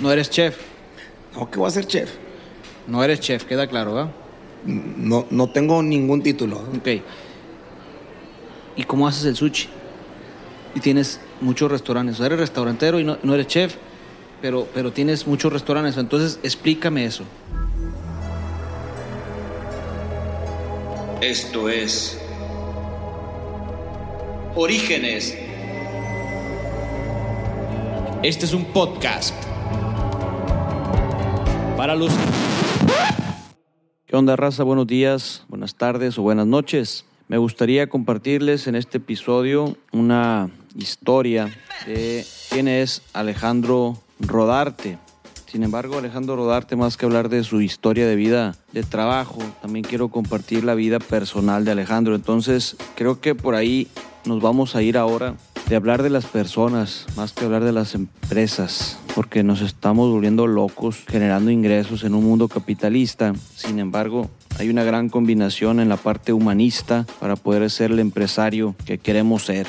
[0.00, 0.56] No eres chef.
[1.34, 2.10] No, ¿qué voy a ser chef?
[2.86, 4.12] No eres chef, queda claro, ¿verdad?
[4.64, 6.58] No, no tengo ningún título.
[6.76, 7.02] Ok.
[8.76, 9.68] ¿Y cómo haces el sushi?
[10.74, 12.14] Y tienes muchos restaurantes.
[12.14, 13.74] O sea, eres restaurantero y no, no eres chef,
[14.40, 15.96] pero, pero tienes muchos restaurantes.
[15.96, 17.24] Entonces, explícame eso.
[21.20, 22.20] Esto es
[24.54, 25.36] Orígenes.
[28.22, 29.47] Este es un podcast
[31.78, 32.10] para los...
[34.04, 34.64] ¿Qué onda, raza?
[34.64, 37.04] Buenos días, buenas tardes o buenas noches.
[37.28, 44.98] Me gustaría compartirles en este episodio una historia de quién es Alejandro Rodarte.
[45.46, 49.84] Sin embargo, Alejandro Rodarte, más que hablar de su historia de vida de trabajo, también
[49.84, 52.16] quiero compartir la vida personal de Alejandro.
[52.16, 53.86] Entonces, creo que por ahí
[54.24, 55.36] nos vamos a ir ahora
[55.68, 60.46] de hablar de las personas, más que hablar de las empresas, porque nos estamos volviendo
[60.46, 63.34] locos generando ingresos en un mundo capitalista.
[63.54, 68.74] Sin embargo, hay una gran combinación en la parte humanista para poder ser el empresario
[68.86, 69.66] que queremos ser.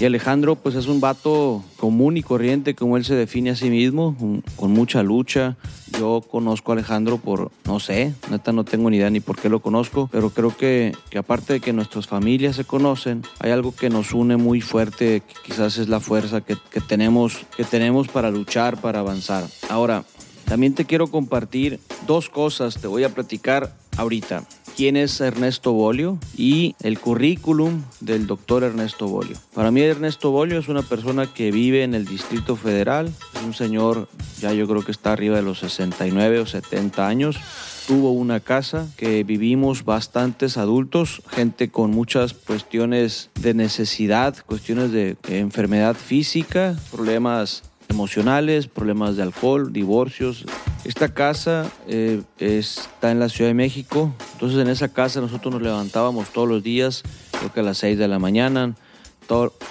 [0.00, 3.68] Y Alejandro, pues es un vato común y corriente, como él se define a sí
[3.68, 4.16] mismo,
[4.54, 5.56] con mucha lucha.
[5.98, 9.48] Yo conozco a Alejandro por, no sé, neta no tengo ni idea ni por qué
[9.48, 13.74] lo conozco, pero creo que, que aparte de que nuestras familias se conocen, hay algo
[13.74, 18.30] que nos une muy fuerte, quizás es la fuerza que, que tenemos, que tenemos para
[18.30, 19.46] luchar, para avanzar.
[19.68, 20.04] Ahora,
[20.44, 24.44] también te quiero compartir dos cosas, te voy a platicar ahorita
[24.78, 29.36] quién es Ernesto Bolio y el currículum del doctor Ernesto Bolio.
[29.52, 33.54] Para mí Ernesto Bolio es una persona que vive en el Distrito Federal, es un
[33.54, 37.40] señor ya yo creo que está arriba de los 69 o 70 años,
[37.88, 45.16] tuvo una casa que vivimos bastantes adultos, gente con muchas cuestiones de necesidad, cuestiones de
[45.28, 50.44] enfermedad física, problemas emocionales, problemas de alcohol, divorcios.
[50.84, 55.62] Esta casa eh, está en la Ciudad de México, entonces en esa casa nosotros nos
[55.62, 57.02] levantábamos todos los días,
[57.38, 58.74] creo que a las 6 de la mañana,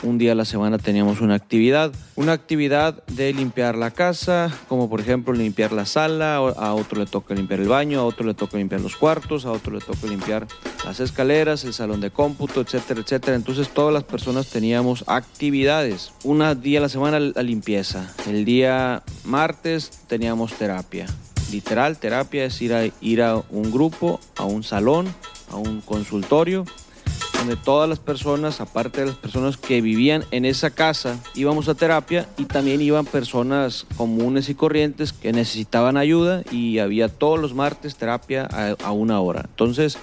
[0.03, 4.87] un día a la semana teníamos una actividad, una actividad de limpiar la casa, como
[4.87, 8.35] por ejemplo limpiar la sala, a otro le toca limpiar el baño, a otro le
[8.35, 10.45] toca limpiar los cuartos, a otro le toca limpiar
[10.85, 13.35] las escaleras, el salón de cómputo, etcétera, etcétera.
[13.35, 16.11] Entonces todas las personas teníamos actividades.
[16.23, 21.07] Un día a la semana la limpieza, el día martes teníamos terapia.
[21.51, 25.07] Literal, terapia es ir a, ir a un grupo, a un salón,
[25.49, 26.65] a un consultorio
[27.47, 31.75] donde todas las personas, aparte de las personas que vivían en esa casa, íbamos a
[31.75, 37.53] terapia y también iban personas comunes y corrientes que necesitaban ayuda y había todos los
[37.53, 39.45] martes terapia a, una hora.
[39.47, 39.97] Entonces,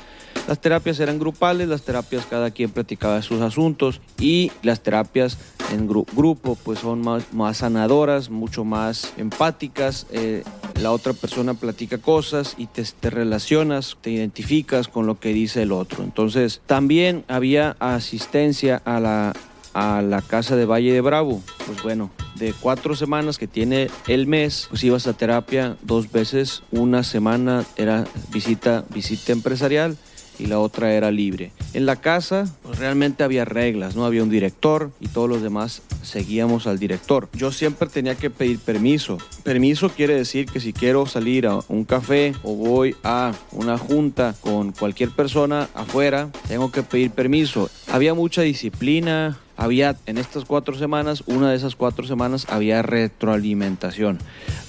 [0.46, 5.38] las terapias eran grupales, las terapias cada quien platicaba sus asuntos y las terapias
[5.72, 10.06] en grupo pues son más, más sanadoras, mucho más empáticas.
[10.10, 10.44] Eh,
[10.80, 15.62] la otra persona platica cosas y te, te, relacionas, te identificas con lo que dice
[15.62, 16.04] el otro.
[16.04, 19.32] Entonces también había asistencia a la,
[19.72, 21.42] a la casa de Valle de Bravo.
[21.66, 26.62] Pues bueno, de cuatro semanas que tiene el mes, pues ibas a terapia dos veces,
[26.70, 29.96] una semana era visita, visita empresarial
[30.38, 31.52] y la otra era libre.
[31.72, 35.82] En la casa pues realmente había reglas, no había un director y todos los demás
[36.02, 37.28] seguíamos al director.
[37.32, 39.18] Yo siempre tenía que pedir permiso.
[39.42, 44.34] Permiso quiere decir que si quiero salir a un café o voy a una junta
[44.40, 47.70] con cualquier persona afuera, tengo que pedir permiso.
[47.90, 54.18] Había mucha disciplina, había en estas cuatro semanas, una de esas cuatro semanas había retroalimentación.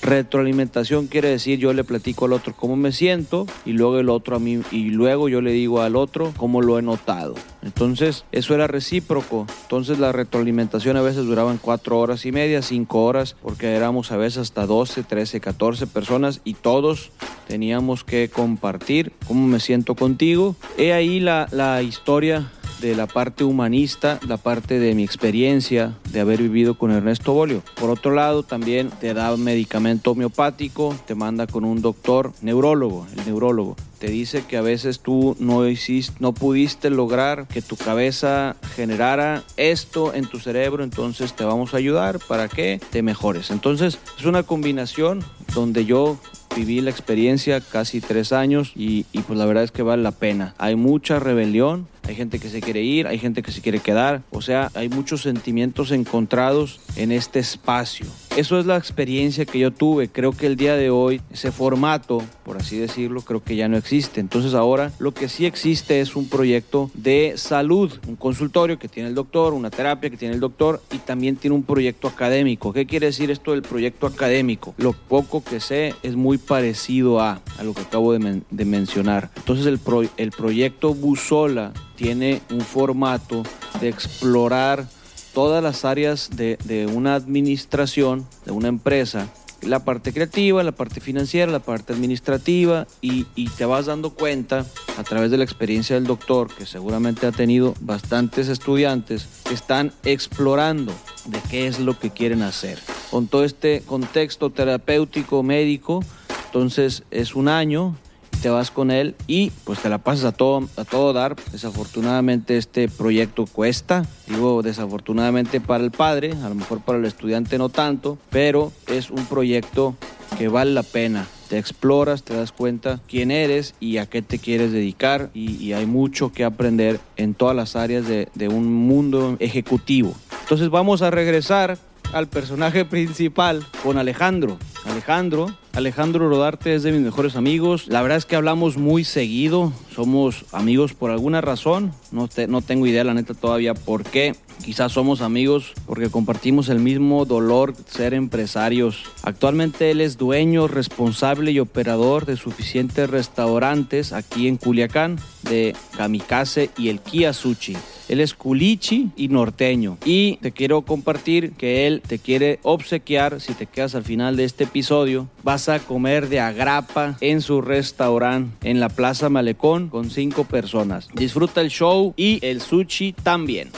[0.02, 4.36] Retroalimentación quiere decir yo le platico al otro cómo me siento y luego el otro
[4.36, 7.36] a mí y luego yo le digo al otro cómo lo he notado.
[7.64, 9.48] Entonces eso era recíproco.
[9.64, 14.18] Entonces la retroalimentación a veces duraban cuatro horas y media, cinco horas, porque éramos a
[14.18, 17.12] veces hasta 12, 13, 14 personas y todos
[17.48, 20.56] teníamos que compartir cómo me siento contigo.
[20.78, 22.52] He ahí la, la historia
[22.82, 27.64] de la parte humanista, la parte de mi experiencia de haber vivido con Ernesto Bolio.
[27.76, 33.08] Por otro lado, también te da un medicamento homeopático, te manda con un doctor neurólogo,
[33.18, 33.76] el neurólogo.
[34.00, 39.44] Te dice que a veces tú no hiciste, no pudiste lograr que tu cabeza generara
[39.58, 43.52] esto en tu cerebro, entonces te vamos a ayudar para que te mejores.
[43.52, 45.24] Entonces es una combinación
[45.54, 46.20] donde yo
[46.56, 50.12] viví la experiencia casi tres años y, y, pues la verdad es que vale la
[50.12, 50.56] pena.
[50.58, 54.22] Hay mucha rebelión, hay gente que se quiere ir, hay gente que se quiere quedar,
[54.32, 58.06] o sea, hay muchos sentimientos encontrados en este espacio.
[58.38, 60.10] Eso es la experiencia que yo tuve.
[60.10, 63.78] Creo que el día de hoy ese formato, por así decirlo, creo que ya no
[63.78, 64.20] existe.
[64.20, 69.08] Entonces ahora lo que sí existe es un proyecto de salud, un consultorio que tiene
[69.08, 72.74] el doctor, una terapia que tiene el doctor y también tiene un proyecto académico.
[72.74, 74.76] ¿Qué quiere decir esto del proyecto académico?
[74.78, 78.66] Lo poco que sé es muy parecido a, a lo que acabo de, men- de
[78.66, 79.32] mencionar.
[79.38, 83.44] Entonces el, pro- el proyecto Busola tiene un formato
[83.80, 84.88] de explorar
[85.34, 89.28] todas las áreas de, una administración, de una empresa,
[89.62, 94.66] la parte creativa, la parte financiera, la parte administrativa, y, y te vas dando cuenta
[94.98, 99.92] a través de la experiencia del doctor, que seguramente ha tenido bastantes estudiantes, que están
[100.04, 100.94] explorando
[101.26, 102.80] de qué es lo que quieren hacer.
[103.12, 106.04] Con todo este contexto terapéutico, médico,
[106.46, 107.98] entonces es un año,
[108.42, 111.36] te vas con él y pues te la pasas a todo, a todo dar.
[111.52, 117.58] Desafortunadamente este proyecto cuesta, digo desafortunadamente para el padre, a lo mejor para el estudiante
[117.58, 119.96] no tanto, pero es un proyecto
[120.38, 121.28] que vale la pena.
[121.50, 125.86] Te exploras, te das cuenta quién eres y a qué te quieres dedicar y, hay
[125.86, 130.16] mucho que aprender en todas las áreas de un mundo ejecutivo.
[130.46, 131.80] Entonces vamos a regresar
[132.14, 134.58] al personaje principal con Alejandro.
[134.86, 137.88] Alejandro, Alejandro Rodarte es de mis mejores amigos.
[137.88, 139.74] La verdad es que hablamos muy seguido.
[139.94, 141.92] Somos amigos por alguna razón.
[142.12, 144.36] No, no tengo idea, la neta, todavía por qué.
[144.64, 149.04] Quizás somos amigos porque compartimos el mismo dolor ser empresarios.
[149.24, 156.70] Actualmente él es dueño, responsable y operador de suficientes restaurantes aquí en Culiacán, de Kamikaze
[156.78, 157.76] y el Kia Sushi.
[158.08, 159.98] Él es culichi y norteño.
[160.06, 164.44] Y te quiero compartir que él te quiere obsequiar, si te quedas al final de
[164.44, 170.10] este episodio, vas a comer de agrapa en su restaurante en la Plaza Malecón con
[170.10, 171.08] cinco personas.
[171.14, 173.70] Disfruta el show y el sushi también.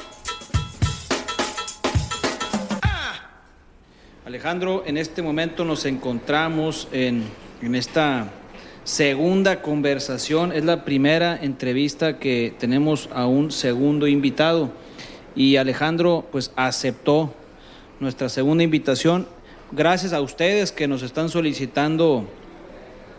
[4.25, 7.23] Alejandro, en este momento nos encontramos en,
[7.61, 8.29] en esta
[8.87, 10.53] segunda conversación.
[10.53, 14.71] Es la primera entrevista que tenemos a un segundo invitado.
[15.35, 17.33] Y Alejandro, pues aceptó
[17.99, 19.27] nuestra segunda invitación.
[19.73, 22.25] Gracias a ustedes que nos están solicitando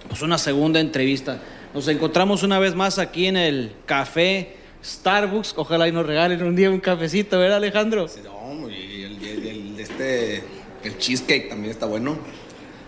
[0.09, 1.39] pues, una segunda entrevista.
[1.75, 5.53] Nos encontramos una vez más aquí en el café Starbucks.
[5.59, 8.07] Ojalá y nos regalen un día un cafecito, ¿verdad, Alejandro?
[8.25, 10.43] No, y el, el- el- este,
[10.83, 12.17] el cheesecake también está bueno.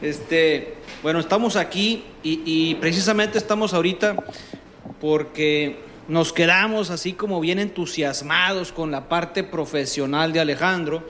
[0.01, 4.17] Este, bueno, estamos aquí y, y precisamente estamos ahorita
[5.01, 11.03] porque nos quedamos así como bien entusiasmados con la parte profesional de Alejandro.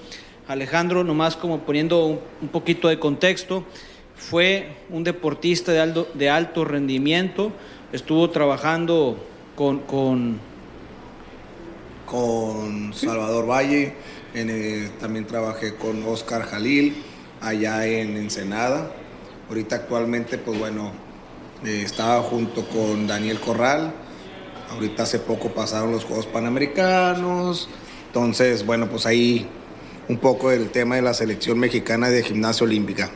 [0.46, 3.64] Alejandro, nomás como poniendo un, un poquito de contexto,
[4.16, 7.52] fue un deportista de alto, de alto rendimiento,
[7.92, 9.16] estuvo trabajando
[9.56, 10.38] con, con
[12.06, 13.94] Con Salvador Valle,
[14.34, 16.96] en, también trabajé con Oscar Jalil,
[17.40, 18.90] allá en Ensenada.
[19.50, 20.92] Ahorita actualmente, pues bueno,
[21.64, 23.92] eh, estaba junto con Daniel Corral.
[24.70, 27.68] Ahorita hace poco pasaron los Juegos Panamericanos.
[28.06, 29.48] Entonces, bueno, pues ahí
[30.08, 33.10] un poco del tema de la selección mexicana de gimnasia olímpica.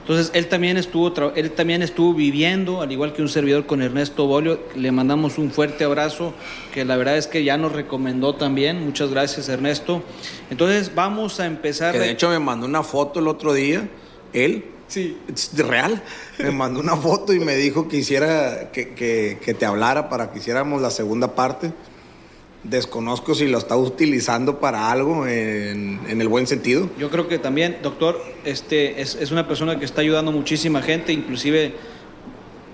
[0.00, 4.26] Entonces él también estuvo él también estuvo viviendo, al igual que un servidor con Ernesto
[4.26, 4.60] Bolio.
[4.74, 6.32] Le mandamos un fuerte abrazo,
[6.72, 8.82] que la verdad es que ya nos recomendó también.
[8.82, 10.02] Muchas gracias, Ernesto.
[10.48, 11.92] Entonces vamos a empezar.
[11.92, 13.90] Que de hecho me mandó una foto el otro día,
[14.32, 14.64] él.
[14.90, 15.16] Sí.
[15.56, 16.02] Real.
[16.38, 20.30] Me mandó una foto y me dijo que hiciera, que, que- que te hablara para
[20.32, 21.72] que hiciéramos la segunda parte.
[22.64, 26.90] Desconozco si lo está utilizando para algo en, en el buen sentido.
[26.98, 31.12] Yo creo que también, doctor, este es, es una persona que está ayudando muchísima gente,
[31.14, 31.72] inclusive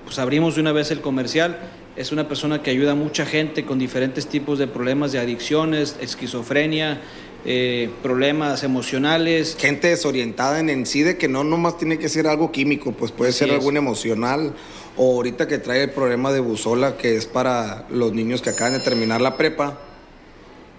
[0.05, 1.59] pues abrimos de una vez el comercial.
[1.97, 5.97] Es una persona que ayuda a mucha gente con diferentes tipos de problemas de adicciones,
[6.01, 7.01] esquizofrenia,
[7.49, 9.57] eh, problemas emocionales.
[9.57, 13.13] Gente desorientada en en sí de que no nomás tiene que ser algo químico, pues
[13.13, 13.55] puede Así ser es.
[13.55, 14.53] algún emocional.
[14.97, 18.73] O ahorita que trae el problema de busola, que es para los niños que acaban
[18.73, 19.79] de terminar la prepa.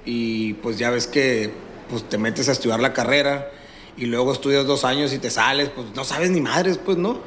[0.05, 1.51] Y pues ya ves que
[1.89, 3.49] pues, te metes a estudiar la carrera
[3.95, 7.19] y luego estudias dos años y te sales, pues no sabes ni madres, pues no.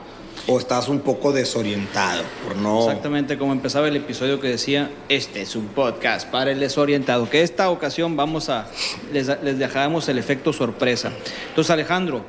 [0.47, 2.81] O estás un poco desorientado por no...
[2.83, 7.43] Exactamente como empezaba el episodio que decía, este es un podcast para el desorientado, que
[7.43, 8.67] esta ocasión vamos a,
[9.13, 11.13] les, les dejamos el efecto sorpresa.
[11.51, 12.25] Entonces Alejandro,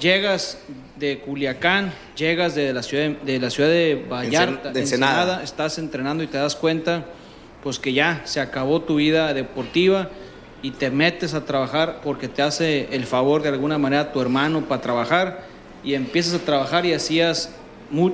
[0.00, 0.58] llegas
[0.96, 5.42] de Culiacán, llegas de la ciudad de, de la ciudad de Vallarta, de Ensenada.
[5.42, 7.06] estás entrenando y te das cuenta
[7.62, 10.10] pues que ya se acabó tu vida deportiva
[10.62, 14.62] y te metes a trabajar porque te hace el favor de alguna manera tu hermano
[14.62, 15.47] para trabajar
[15.84, 17.50] y empiezas a trabajar y hacías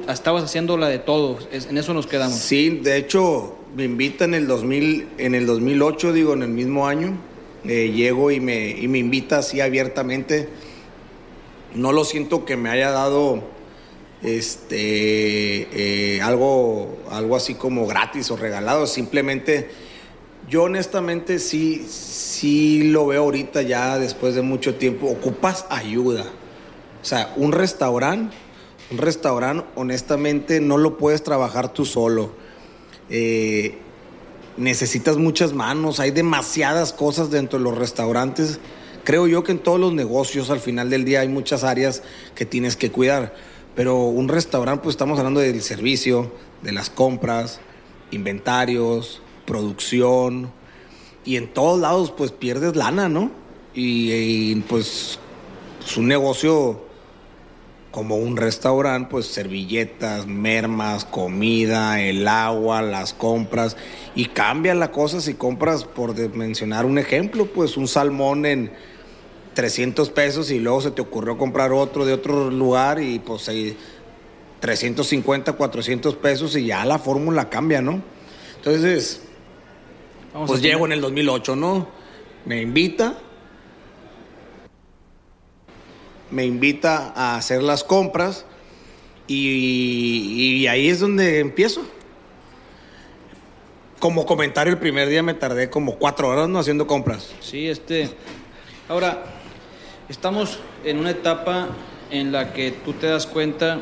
[0.09, 2.39] estabas haciendo la de todo, en eso nos quedamos.
[2.39, 6.87] Sí, de hecho, me invita en el 2000, en el 2008, digo, en el mismo
[6.87, 7.19] año.
[7.67, 10.49] Eh, llego y me, y me invita así abiertamente.
[11.75, 13.43] No lo siento que me haya dado
[14.23, 15.69] este,
[16.17, 18.87] eh, algo, algo así como gratis o regalado.
[18.87, 19.71] Simplemente,
[20.49, 25.09] yo honestamente sí, sí lo veo ahorita ya después de mucho tiempo.
[25.09, 26.27] Ocupas ayuda.
[27.05, 28.35] O sea, un restaurante,
[28.91, 32.33] un restaurante, honestamente, no lo puedes trabajar tú solo.
[33.11, 33.77] Eh,
[34.57, 38.59] necesitas muchas manos, hay demasiadas cosas dentro de los restaurantes.
[39.05, 42.03] Creo yo que en todos los negocios al final del día hay muchas áreas
[42.35, 43.35] que tienes que cuidar,
[43.77, 46.33] pero un restaurante pues estamos hablando del servicio,
[46.63, 47.61] de las compras,
[48.13, 50.51] inventarios, producción
[51.23, 53.31] y en todos lados pues pierdes lana, ¿no?
[53.75, 55.19] Y, y pues
[55.87, 56.84] es un negocio
[57.95, 63.77] como un restaurante, pues servilletas, mermas, comida, el agua, las compras.
[64.17, 68.73] Y cambia la cosa si compras, por mencionar un ejemplo, pues un salmón en
[69.55, 73.77] 300 pesos y luego se te ocurrió comprar otro de otro lugar y pues ahí
[74.59, 78.03] 350, 400 pesos y ya la fórmula cambia, ¿no?
[78.57, 79.23] Entonces,
[80.33, 81.87] Vamos pues llego en el 2008, ¿no?
[82.45, 83.17] Me invita,
[86.31, 88.45] me invita a hacer las compras
[89.27, 91.83] y, ahí es donde empiezo.
[93.99, 97.33] Como comentario, el primer día me tardé como cuatro horas no haciendo compras.
[97.41, 98.11] Sí, este.
[98.89, 99.25] Ahora,
[100.09, 101.69] estamos en una etapa
[102.11, 103.81] en la que tú te das cuenta,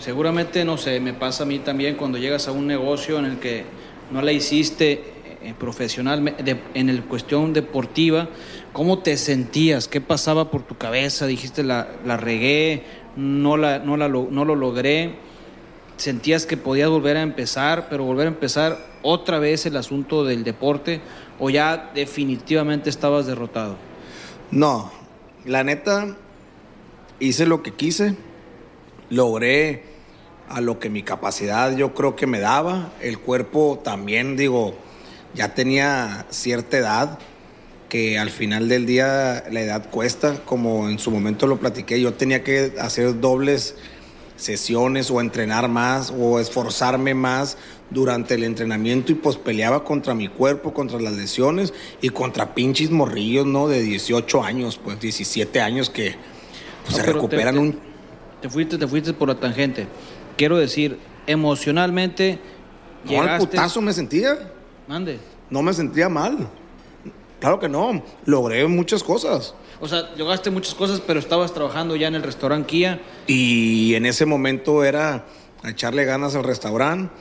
[0.00, 3.38] seguramente, no sé, me pasa a mí también cuando llegas a un negocio en el
[3.38, 3.64] que
[4.10, 5.04] no la hiciste
[5.42, 6.34] eh, profesional,
[6.74, 8.28] en el cuestión deportiva,
[8.76, 9.88] ¿cómo te sentías?
[9.88, 11.26] ¿Qué pasaba por tu cabeza?
[11.26, 12.82] Dijiste, la, la regué,
[13.16, 15.14] no, la, no, la, no lo logré
[15.96, 20.44] sentías que podías volver a empezar, pero volver a empezar otra vez el asunto del
[20.44, 21.00] deporte
[21.38, 23.76] o ya definitivamente estabas derrotado?
[24.50, 24.92] No,
[25.46, 26.14] la neta,
[27.18, 28.14] hice lo que quise,
[29.08, 29.84] logré
[30.50, 34.74] a lo que mi capacidad yo creo que me daba, el cuerpo también, digo,
[35.34, 37.18] ya tenía cierta edad,
[37.96, 42.12] que al final del día la edad cuesta, como en su momento lo platiqué, yo
[42.12, 43.74] tenía que hacer dobles
[44.36, 47.56] sesiones o entrenar más o esforzarme más
[47.88, 51.72] durante el entrenamiento y pues peleaba contra mi cuerpo, contra las lesiones
[52.02, 53.66] y contra pinches morrillos, ¿no?
[53.66, 56.16] De 18 años, pues 17 años que
[56.84, 57.78] pues, No, se te- recuperan te- un...
[58.42, 59.86] Te fuiste, te fuiste por la tangente.
[60.36, 62.38] Quiero decir, emocionalmente
[63.06, 63.46] No, al llegaste...
[63.46, 64.52] putazo me sentía,
[64.86, 65.18] Mande.
[65.48, 66.46] no me sentía mal.
[67.40, 69.54] Claro que no, logré muchas cosas.
[69.80, 73.00] O sea, lograste muchas cosas, pero estabas trabajando ya en el restaurante Kia.
[73.26, 75.26] Y en ese momento era
[75.64, 77.12] echarle ganas al restaurante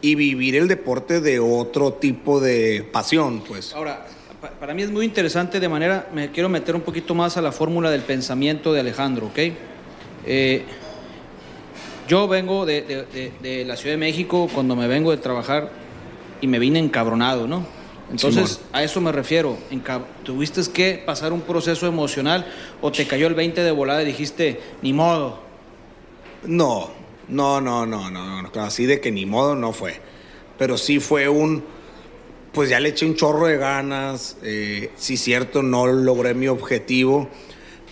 [0.00, 3.74] y vivir el deporte de otro tipo de pasión, pues.
[3.74, 4.06] Ahora,
[4.40, 7.42] pa- para mí es muy interesante de manera, me quiero meter un poquito más a
[7.42, 9.38] la fórmula del pensamiento de Alejandro, ¿ok?
[10.26, 10.64] Eh,
[12.08, 15.70] yo vengo de, de- de- de la Ciudad de México cuando me vengo de trabajar
[16.40, 17.64] y me vine encabronado, ¿no?
[18.10, 18.68] Entonces, Simón.
[18.72, 19.56] a eso me refiero.
[20.24, 22.46] ¿Tuviste que pasar un proceso emocional
[22.80, 25.40] o te cayó el 20 de volada y dijiste, ni modo?
[26.44, 26.90] No,
[27.28, 30.00] no, no, no, no, no, así de que ni modo no fue.
[30.58, 31.62] Pero sí fue un,
[32.52, 37.28] pues ya le eché un chorro de ganas, eh, sí cierto, no logré mi objetivo,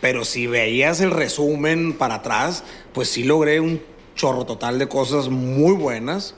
[0.00, 3.80] pero si veías el resumen para atrás, pues sí logré un
[4.14, 6.34] chorro total de cosas muy buenas,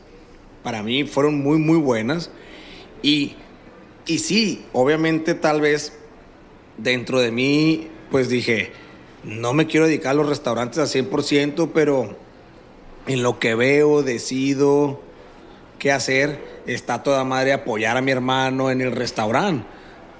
[0.62, 2.30] para mí fueron muy, muy buenas,
[3.02, 3.36] y,
[4.06, 5.92] y sí, obviamente tal vez
[6.76, 8.72] dentro de mí, pues dije,
[9.24, 12.16] no me quiero dedicar a los restaurantes al 100%, pero
[13.06, 15.00] en lo que veo, decido
[15.78, 19.66] qué hacer, está toda madre apoyar a mi hermano en el restaurante.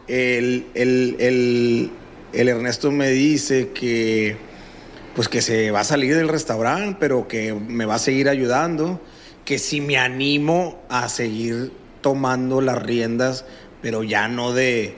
[0.08, 1.90] el, el, el,
[2.34, 4.36] el Ernesto me dice que
[5.14, 9.00] pues que se va a salir del restaurante, pero que me va a seguir ayudando,
[9.44, 13.44] que si me animo a seguir tomando las riendas,
[13.82, 14.94] pero ya no de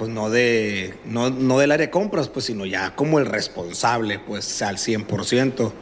[0.00, 4.18] pues no de no, no del área de compras, pues sino ya como el responsable,
[4.18, 5.72] pues al 100%.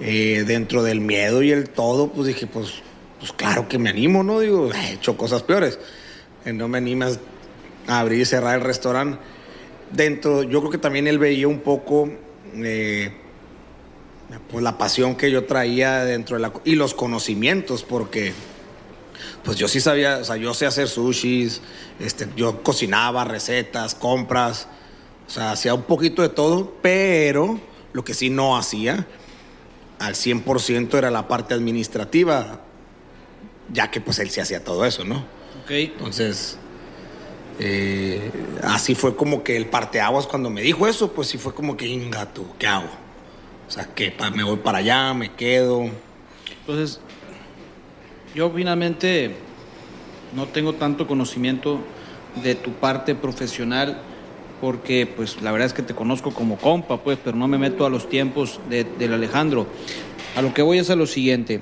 [0.00, 2.82] Eh, dentro del miedo y el todo, pues dije, pues,
[3.20, 4.40] pues claro que me animo, ¿no?
[4.40, 5.78] Digo, he hecho cosas peores.
[6.42, 7.20] Que no me animas
[7.86, 9.20] a abrir y cerrar el restaurante.
[9.92, 12.10] dentro, yo creo que también él veía un poco
[12.56, 13.12] eh,
[14.50, 18.32] pues la pasión que yo traía dentro de la y los conocimientos, porque
[19.44, 21.60] pues yo sí sabía, o sea, yo sé hacer sushis,
[22.00, 24.68] este, yo cocinaba recetas, compras,
[25.26, 27.60] o sea, hacía un poquito de todo, pero
[27.92, 29.06] lo que sí no hacía
[29.98, 32.60] al 100% era la parte administrativa,
[33.72, 35.16] ya que pues él sí hacía todo eso, ¿no?
[35.62, 35.70] Ok.
[35.70, 36.56] Entonces,
[37.58, 38.30] eh,
[38.62, 41.86] así fue como que el parteaguas cuando me dijo eso, pues sí fue como que,
[41.86, 42.88] inga tú, ¿qué hago?
[43.66, 45.90] O sea, que me voy para allá, me quedo.
[46.60, 47.00] Entonces,
[48.34, 49.34] yo finalmente
[50.34, 51.78] no tengo tanto conocimiento
[52.42, 53.98] de tu parte profesional
[54.60, 57.86] porque pues la verdad es que te conozco como compa, pues, pero no me meto
[57.86, 59.66] a los tiempos de- del Alejandro.
[60.36, 61.60] A lo que voy es a lo siguiente.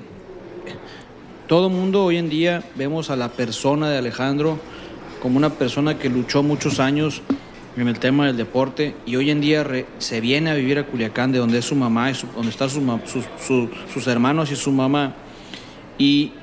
[1.47, 4.57] Todo mundo hoy en día vemos a la persona de Alejandro
[5.21, 7.21] como una persona que luchó muchos años
[7.77, 9.65] en el tema del deporte y hoy en día
[9.99, 12.69] se viene a vivir a Culiacán, de donde es su mamá, y su- donde están
[12.69, 15.13] sus, sus- su- sus hermanos y su mamá.
[15.99, 16.33] Y,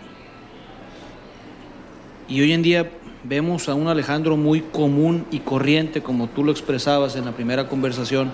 [2.29, 2.91] y hoy en día
[3.25, 7.69] vemos a un Alejandro muy común y corriente, como tú lo expresabas en la primera
[7.69, 8.33] conversación,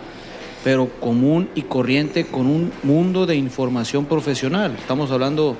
[0.65, 4.77] pero común y corriente con un mundo de información profesional.
[4.79, 5.57] Estamos hablando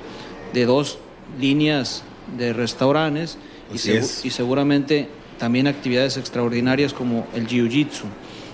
[0.53, 0.99] de dos
[1.39, 2.03] líneas
[2.37, 3.37] de restaurantes
[3.73, 5.07] y, seguramente
[5.37, 8.03] también actividades extraordinarias como el jiu-jitsu.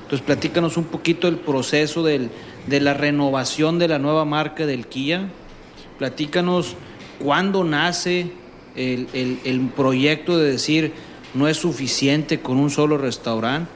[0.04, 2.30] Entonces, platícanos un poquito el proceso del-
[2.68, 5.28] de la renovación de la nueva marca del Kia.
[5.98, 6.76] Platícanos
[7.20, 8.32] cuándo nace
[8.78, 10.94] el, el- el proyecto de decir
[11.34, 13.70] no es suficiente con un solo restaurante,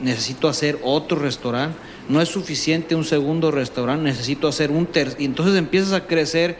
[0.00, 1.76] necesito hacer otro restaurante,
[2.08, 5.20] no es suficiente un segundo restaurante, necesito hacer un tercer.
[5.20, 6.56] Y entonces empiezas a crecer,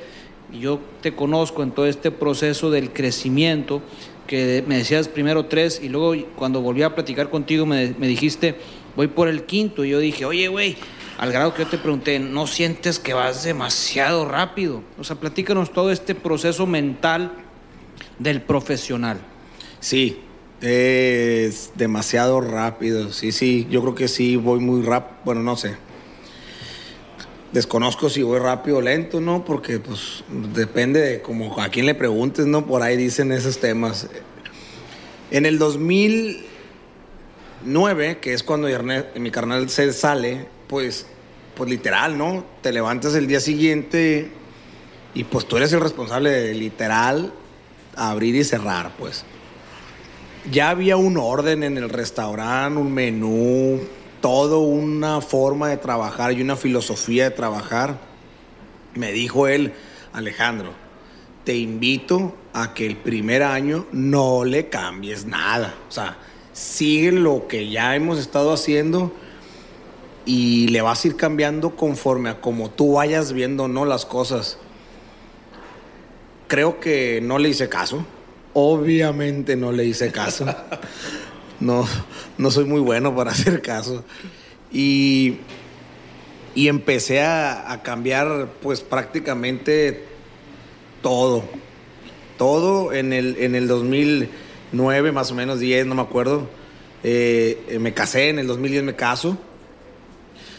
[0.53, 3.81] y yo te conozco en todo este proceso del crecimiento,
[4.27, 8.57] que me decías primero tres, y luego cuando volví a platicar contigo me, me dijiste,
[8.97, 10.77] voy por el quinto, y yo dije, oye, güey,
[11.19, 14.83] al grado que yo te pregunté, ¿no sientes que vas demasiado rápido?
[14.99, 17.33] O sea, platícanos todo este proceso mental
[18.19, 19.21] del profesional.
[19.81, 20.21] Sí,
[20.61, 23.13] es demasiado rápido.
[23.13, 25.17] Sí, sí, yo creo que sí voy muy rápido.
[25.25, 25.77] Bueno, no sé.
[27.53, 29.45] Desconozco si voy rápido o lento, ¿no?
[29.45, 32.67] Porque pues depende de como a quién le preguntes, ¿no?
[32.67, 34.09] Por ahí dicen esos temas.
[35.31, 38.69] En el 2009, que es cuando
[39.17, 41.07] mi carnal se sale, pues,
[41.55, 42.45] pues literal, ¿no?
[42.63, 44.31] Te levantas el día siguiente
[45.15, 47.33] y pues tú eres el responsable de literal
[47.97, 49.25] abrir y cerrar, pues.
[50.51, 53.81] Ya había un orden en el restaurante, un menú,
[54.21, 57.99] todo una forma de trabajar y una filosofía de trabajar.
[58.95, 59.73] Me dijo él,
[60.13, 60.73] Alejandro,
[61.45, 65.75] te invito a que el primer año no le cambies nada.
[65.89, 66.17] O sea,
[66.53, 69.13] sigue lo que ya hemos estado haciendo
[70.25, 74.59] y le vas a ir cambiando conforme a como tú vayas viendo no las cosas.
[76.47, 78.05] Creo que no le hice caso.
[78.55, 80.47] Obviamente no le hice caso.
[81.59, 81.87] No,
[82.37, 84.05] no soy muy bueno para hacer caso.
[84.71, 85.39] Y,
[86.55, 90.05] y empecé a, cambiar pues prácticamente
[91.03, 91.45] todo.
[92.37, 96.47] Todo en el, en el 2009, más o menos 10, no me acuerdo.
[97.03, 99.39] Eh, eh, me casé, en el 2010 me caso.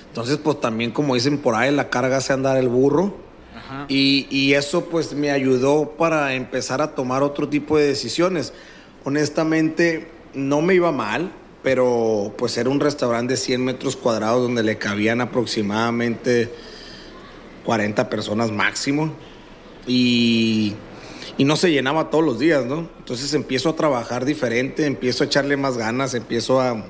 [0.08, 3.27] Entonces, pues también como dicen por ahí, la carga hace andar el burro.
[3.88, 8.54] Y eso pues me ayudó para empezar a tomar otro tipo de decisiones.
[9.04, 11.32] Honestamente, no me iba mal,
[11.64, 16.52] pero pues era un restaurante de 100 metros cuadrados donde le cabían aproximadamente
[17.66, 19.14] 40 personas máximo.
[19.86, 20.76] Y,
[21.38, 22.90] y no se llenaba todos los días, ¿no?
[23.00, 26.86] Entonces empiezo a trabajar diferente, empiezo a echarle más ganas, empiezo a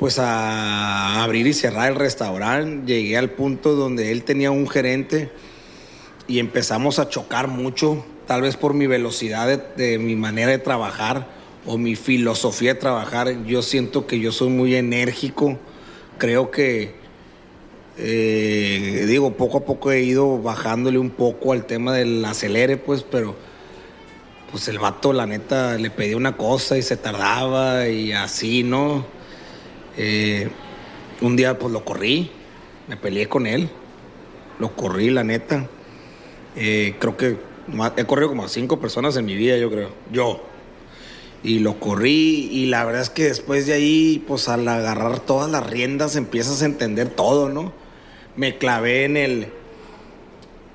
[0.00, 2.90] pues a abrir y cerrar el restaurante.
[2.90, 5.30] Llegué al punto donde él tenía un gerente
[6.26, 11.28] y empezamos a chocar mucho, tal vez por mi velocidad de, mi manera de trabajar
[11.66, 13.44] o mi filosofía de trabajar.
[13.44, 15.58] Yo siento que yo soy muy enérgico,
[16.16, 16.94] creo que,
[17.98, 23.02] eh, digo, poco a poco he ido bajándole un poco al tema del acelere, pues,
[23.02, 23.36] pero
[24.50, 29.19] pues el vato, la neta, le pedía una cosa y se tardaba y así, ¿no?
[30.02, 30.48] Eh,
[31.20, 32.30] un día pues lo corrí,
[32.88, 33.68] me peleé con él,
[34.58, 35.66] lo corrí, la neta.
[36.56, 37.36] Eh, creo que
[37.98, 40.42] he corrido como a cinco personas en mi vida, yo creo, yo.
[41.42, 45.50] Y lo corrí y la verdad es que después de ahí, pues al agarrar todas
[45.50, 47.70] las riendas empiezas a entender todo, ¿no?
[48.36, 49.48] Me clavé en el,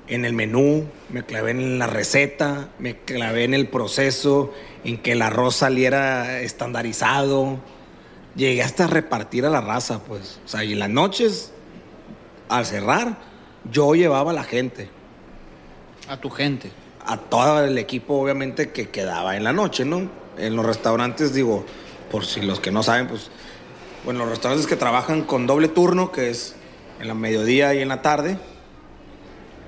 [0.06, 5.12] en el menú, me clavé en la receta, me clavé en el proceso, en que
[5.12, 7.58] el arroz saliera estandarizado,
[8.36, 10.38] llegué hasta a repartir a la raza, pues.
[10.44, 11.52] O sea, y en las noches,
[12.48, 13.18] al cerrar,
[13.70, 14.88] yo llevaba a la gente,
[16.08, 16.70] A tu gente.
[17.04, 20.08] a todo el equipo, obviamente, que quedaba en la noche, ¿no?
[20.38, 21.64] En los restaurantes, digo,
[22.10, 23.30] por si los que no saben, pues,
[24.04, 26.54] bueno, los restaurantes que trabajan con doble turno, que es
[27.00, 28.38] en la mediodía y en la tarde,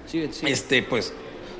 [0.06, 0.46] Sí, sí.
[0.46, 1.12] este, pues,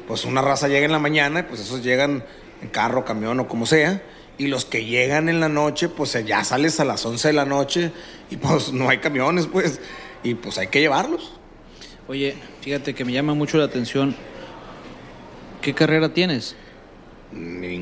[0.07, 2.25] pues una raza llega en la mañana, pues esos llegan
[2.63, 4.03] en carro, camión o como sea.
[4.39, 7.45] Y los que llegan en la noche, pues ya sales a las 11 de la
[7.45, 7.91] noche
[8.31, 9.81] y pues no hay camiones, pues.
[10.23, 11.33] Y pues hay que llevarlos.
[12.07, 14.15] Oye, fíjate que me llama mucho la atención.
[15.61, 16.55] ¿Qué carrera tienes?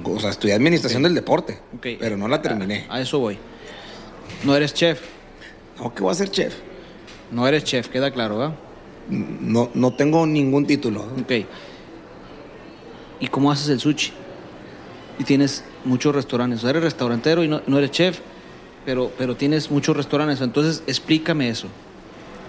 [0.05, 1.87] O sea, estudié administración del deporte, Ok.
[2.01, 2.87] pero no la terminé.
[2.89, 3.39] A, a eso voy.
[4.45, 5.01] No eres chef.
[5.79, 6.55] No, que voy a ser chef.
[7.31, 8.57] No eres chef, queda claro, ¿verdad?
[9.09, 11.03] No, no tengo ningún título.
[11.21, 11.33] Ok.
[13.21, 14.13] ¿Y cómo haces el sushi?
[15.19, 16.59] Y tienes muchos restaurantes.
[16.59, 18.19] O sea, eres restaurantero y no, no eres chef,
[18.85, 20.41] pero, pero tienes muchos restaurantes.
[20.41, 21.69] Entonces, explícame eso.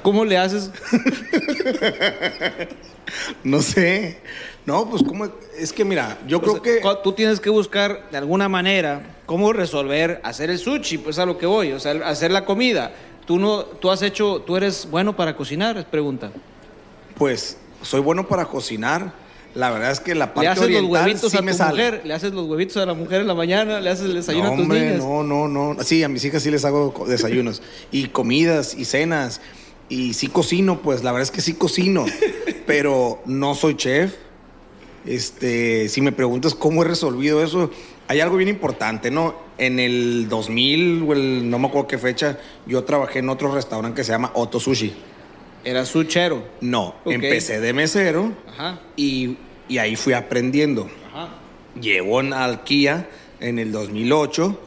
[0.03, 0.71] ¿Cómo le haces?
[3.43, 4.19] No sé.
[4.65, 8.49] No, pues como es que mira, yo creo que Tú tienes que buscar de alguna
[8.49, 12.43] manera cómo resolver hacer el sushi, pues a lo que voy, o sea, hacer la
[12.43, 12.91] comida.
[13.25, 16.31] Tú no, tú has hecho, tú eres bueno para cocinar, es pregunta.
[17.17, 19.13] pues soy bueno para cocinar.
[19.57, 21.57] La verdad es que la parte Le haces los oriental huevitos sí a me tu
[21.57, 21.71] sale.
[21.71, 24.45] mujer, le haces los huevitos a la mujer en la mañana, le haces el desayuno
[24.45, 24.99] no, a tus hombre, niñas.
[24.99, 25.83] No, no, no.
[25.83, 27.63] Sí, a mis hijas sí les hago desayunos.
[27.91, 29.41] y comidas y cenas.
[29.89, 32.05] Y sí cocino, pues la verdad es que sí cocino.
[32.67, 34.13] pero no soy chef.
[35.07, 37.71] Este, si me preguntas cómo he resolvido eso,
[38.07, 39.35] hay algo bien importante, ¿no?
[39.57, 43.95] En el 2000, o el, no me acuerdo qué fecha, yo trabajé en otro restaurante
[43.95, 44.93] que se llama Otto Sushi.
[45.63, 46.43] Era suchero.
[46.61, 50.89] No, empecé de mesero Ajá, y, y ahí fui aprendiendo.
[51.13, 51.29] ajá.
[51.79, 53.07] Llegó en Alquía
[53.39, 54.59] en el 2008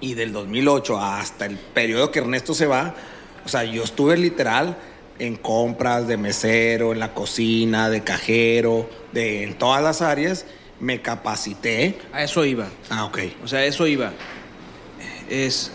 [0.00, 2.94] y del 2008 hasta el periodo que Ernesto se va,
[3.44, 4.76] o sea, yo estuve literal
[5.18, 10.46] en compras de mesero, en la cocina, de cajero, de en todas las áreas,
[10.80, 11.98] me capacité.
[12.12, 12.68] A eso iba.
[12.90, 13.18] Ah, ok.
[13.44, 14.12] O sea, eso iba.
[15.30, 15.70] Es.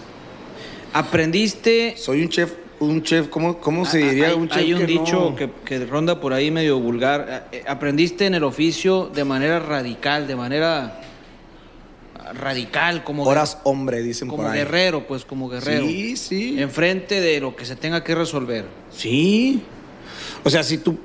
[0.93, 1.95] Aprendiste.
[1.97, 4.27] Soy un chef, un chef, ¿cómo, cómo se Ah, diría?
[4.29, 7.47] Hay, un chef hay un que dicho no- que, que ronda por ahí medio vulgar.
[7.51, 10.99] Eh, Aprendiste en el oficio de manera radical, de manera
[12.33, 14.59] radical, como, Horas hombre, dicen como por ahí.
[14.59, 15.85] guerrero, pues como guerrero.
[15.87, 16.55] Sí, sí.
[16.61, 18.65] Enfrente de lo que se tenga que resolver.
[18.91, 19.61] Sí.
[20.43, 20.97] O sea, si tú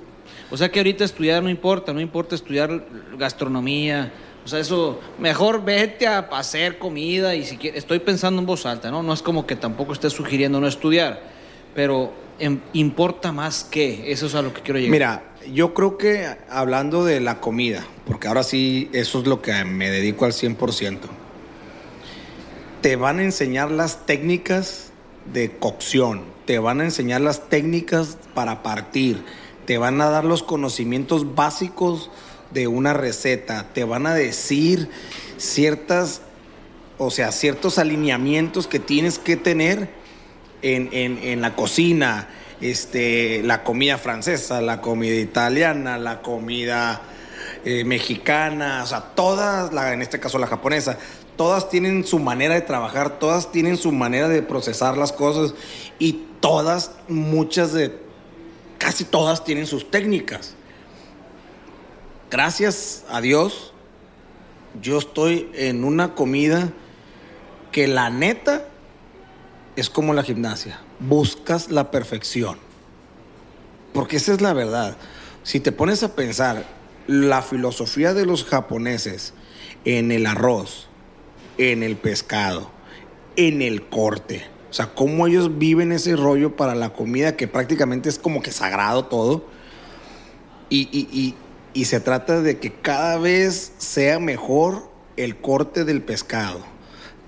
[0.50, 2.86] O sea que ahorita estudiar no importa, no importa estudiar
[3.18, 4.12] gastronomía.
[4.44, 8.64] O sea, eso, mejor vete a hacer comida y si quieres, estoy pensando en voz
[8.64, 9.02] alta, ¿no?
[9.02, 11.20] No es como que tampoco estés sugiriendo no estudiar,
[11.76, 14.90] pero em, importa más que, eso es a lo que quiero llegar.
[14.90, 19.64] Mira, yo creo que hablando de la comida, porque ahora sí, eso es lo que
[19.64, 21.00] me dedico al 100%,
[22.80, 24.90] te van a enseñar las técnicas
[25.32, 29.22] de cocción, te van a enseñar las técnicas para partir,
[29.66, 32.10] te van a dar los conocimientos básicos
[32.52, 34.88] de una receta, te van a decir
[35.36, 36.22] ciertas,
[36.96, 40.05] o sea, ciertos alineamientos que tienes que tener
[40.74, 42.28] en, la cocina,
[42.60, 47.02] este, la comida francesa, la comida italiana, la comida
[47.64, 50.98] eh, mexicana, o sea, todas, en este caso la japonesa,
[51.36, 55.54] todas tienen su manera de trabajar, todas tienen su manera de procesar las cosas
[55.98, 57.96] y todas, muchas de,
[58.78, 60.54] casi todas tienen sus técnicas.
[62.30, 63.72] Gracias a Dios,
[64.82, 66.72] yo estoy en una comida
[67.70, 68.66] que la neta
[69.76, 70.80] es como la gimnasia.
[71.00, 72.58] Buscas la perfección.
[73.92, 74.96] Porque esa es la verdad.
[75.42, 76.66] Si te pones a pensar,
[77.06, 79.32] la filosofía de los japoneses
[79.84, 80.88] en el arroz,
[81.58, 82.70] en el pescado,
[83.36, 88.08] en el corte, o sea, cómo ellos viven ese rollo para la comida que prácticamente
[88.08, 89.44] es como que sagrado todo.
[90.68, 91.34] Y, y- y-
[91.72, 96.60] y se trata de que cada vez sea mejor el corte del pescado.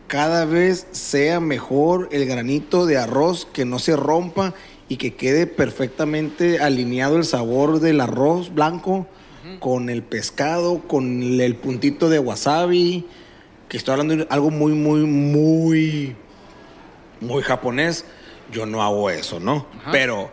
[0.08, 4.54] Cada vez sea mejor el granito de arroz, que no se rompa
[4.88, 9.06] y que quede perfectamente alineado el sabor del arroz blanco
[9.60, 13.06] con el pescado, con el puntito de wasabi,
[13.68, 16.16] que estoy hablando de algo muy, muy, muy,
[17.20, 18.06] muy japonés.
[18.50, 19.66] Yo no hago eso, ¿no?
[19.92, 20.30] Pero,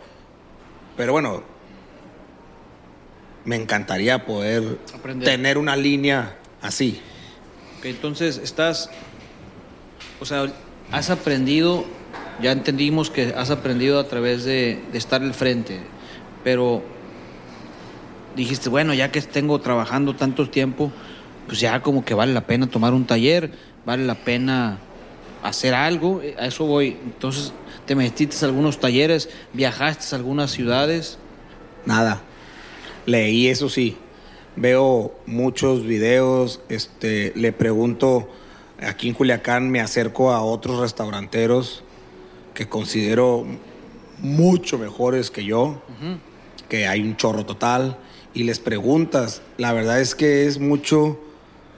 [0.96, 1.42] pero bueno,
[3.44, 5.28] me encantaría poder Aprender.
[5.28, 7.00] tener una línea así.
[7.78, 8.90] Ok, entonces estás,
[10.20, 10.46] o sea,
[10.92, 11.84] has aprendido,
[12.42, 15.80] ya entendimos que has aprendido a través de, estar al frente,
[16.44, 16.82] pero
[18.34, 20.92] dijiste, bueno, ya que tengo trabajando tanto tiempo,
[21.46, 23.50] pues ya como que vale la pena tomar un taller,
[23.84, 24.78] vale la pena
[25.42, 26.96] hacer algo, eh, a eso voy.
[27.04, 27.52] Entonces,
[27.86, 29.28] ¿te metiste a algunos talleres?
[29.52, 31.18] ¿Viajaste a algunas ciudades?
[31.84, 32.22] Nada.
[33.06, 33.96] Leí, eso sí.
[34.56, 38.28] Veo muchos videos, este, le pregunto,
[38.82, 41.82] aquí en Culiacán me acerco a otros restauranteros
[42.54, 43.46] que considero
[44.18, 45.82] mucho mejores que yo,
[46.68, 47.98] que hay un chorro total,
[48.34, 51.18] y les preguntas, la verdad es que es mucho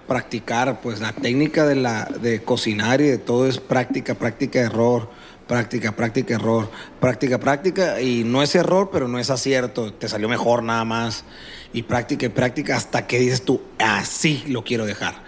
[0.06, 5.10] practicar, pues la técnica de, la, de cocinar y de todo es práctica, práctica, error,
[5.46, 10.28] práctica, práctica, error, práctica, práctica, y no es error, pero no es acierto, te salió
[10.28, 11.24] mejor nada más,
[11.72, 15.22] y práctica y práctica hasta que dices tú, así lo quiero dejar.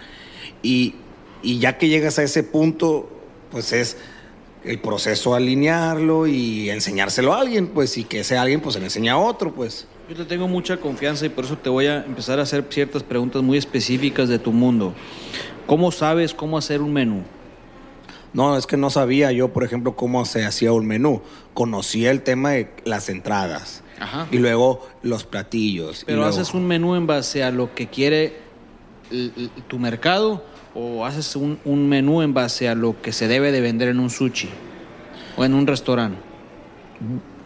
[0.63, 0.95] Y,
[1.43, 3.09] y ya que llegas a ese punto,
[3.51, 3.97] pues es
[4.63, 8.85] el proceso alinearlo y enseñárselo a alguien, pues, y que ese alguien pues se le
[8.85, 9.87] enseña a otro, pues.
[10.09, 13.01] Yo te tengo mucha confianza y por eso te voy a empezar a hacer ciertas
[13.01, 14.93] preguntas muy específicas de tu mundo.
[15.65, 17.21] ¿Cómo sabes cómo hacer un menú?
[18.33, 21.21] No, es que no sabía yo, por ejemplo, cómo se hacía un menú.
[21.53, 24.27] Conocía el tema de las entradas Ajá.
[24.31, 26.03] y luego los platillos.
[26.05, 28.37] ¿Pero luego- haces un menú en base a lo que quiere
[29.67, 33.89] tu mercado o haces un, menú en base a lo que se debe de vender
[33.89, 34.49] en un sushi
[35.37, 36.19] o en un restaurante?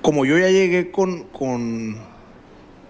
[0.02, 1.98] Como yo ya llegué con, con,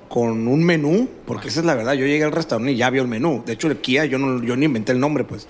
[0.09, 3.01] con un menú, porque esa es la verdad, yo llegué al restaurante y ya vio
[3.01, 3.43] el menú.
[3.45, 5.47] De hecho, el Kia, yo, no, yo ni inventé el nombre, pues.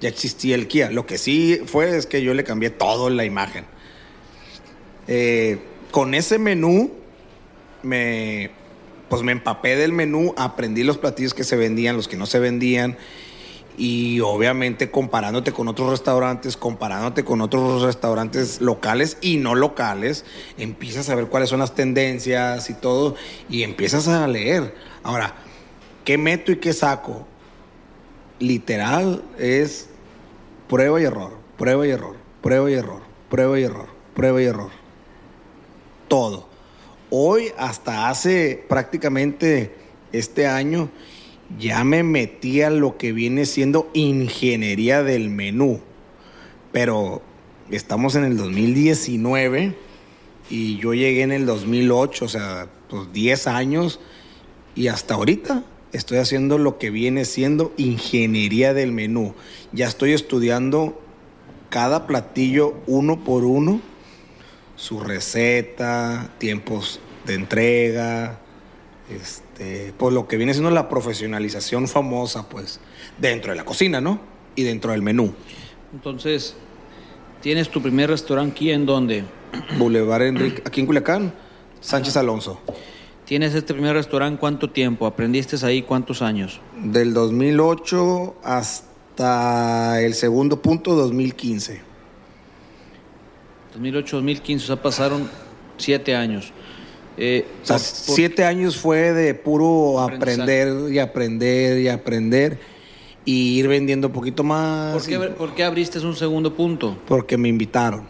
[0.00, 0.90] Ya existía el Kia.
[0.90, 3.64] Lo que sí fue es que yo le cambié todo la imagen.
[5.08, 5.58] Eh,
[5.90, 6.92] con ese menú,
[7.82, 8.50] me,
[9.08, 12.38] pues me empapé del menú, aprendí los platillos que se vendían, los que no se
[12.38, 12.96] vendían.
[13.80, 20.24] Y obviamente comparándote con otros restaurantes, comparándote con otros restaurantes locales y no locales,
[20.58, 23.14] empiezas a ver cuáles son las tendencias y todo,
[23.48, 24.74] y empiezas a leer.
[25.04, 25.36] Ahora,
[26.04, 27.24] ¿qué meto y qué saco?
[28.40, 29.88] Literal es
[30.68, 34.70] prueba y error, prueba y error, prueba y error, prueba y error, prueba y error.
[36.08, 36.48] Todo.
[37.10, 39.76] Hoy, hasta hace prácticamente
[40.10, 40.90] este año,
[41.58, 45.80] ya me metí a lo que viene siendo ingeniería del menú.
[46.72, 47.22] Pero
[47.70, 49.74] estamos en el 2019
[50.50, 54.00] y yo llegué en el 2008, o sea, pues 10 años
[54.74, 59.34] y hasta ahorita estoy haciendo lo que viene siendo ingeniería del menú.
[59.72, 61.00] Ya estoy estudiando
[61.70, 63.80] cada platillo uno por uno,
[64.76, 68.38] su receta, tiempos de entrega,
[69.10, 69.47] este,
[69.96, 72.80] pues lo que viene siendo la profesionalización famosa, pues,
[73.18, 74.20] dentro de la cocina, ¿no?
[74.54, 75.34] Y dentro del menú.
[75.92, 76.56] Entonces,
[77.40, 79.24] ¿tienes tu primer restaurante aquí en dónde?
[79.78, 81.34] Boulevard Enrique, aquí en Culiacán,
[81.80, 82.60] Sánchez Alonso.
[83.24, 85.06] ¿Tienes este primer restaurante cuánto tiempo?
[85.06, 86.60] ¿Aprendiste ahí cuántos años?
[86.82, 91.82] Del 2008 hasta el segundo punto, 2015.
[93.74, 95.28] 2008, 2015, o sea, pasaron
[95.76, 96.52] siete años.
[97.20, 102.58] Eh, O sea, por- por- siete años fue de puro aprender y aprender y aprender
[103.24, 104.92] y ir vendiendo un poquito más.
[104.94, 106.96] ¿Por qué, y- por qué abriste un segundo punto?
[107.08, 108.08] porque me invitaron.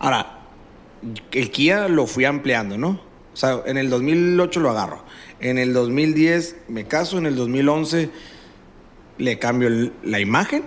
[0.00, 0.40] Ahora,
[1.30, 3.00] el Kia lo fui ampliando, ¿no?
[3.32, 5.04] O sea, en el 2008 lo agarro.
[5.40, 8.10] En el 2010 me caso, en el 2011
[9.18, 10.64] le cambio el- la imagen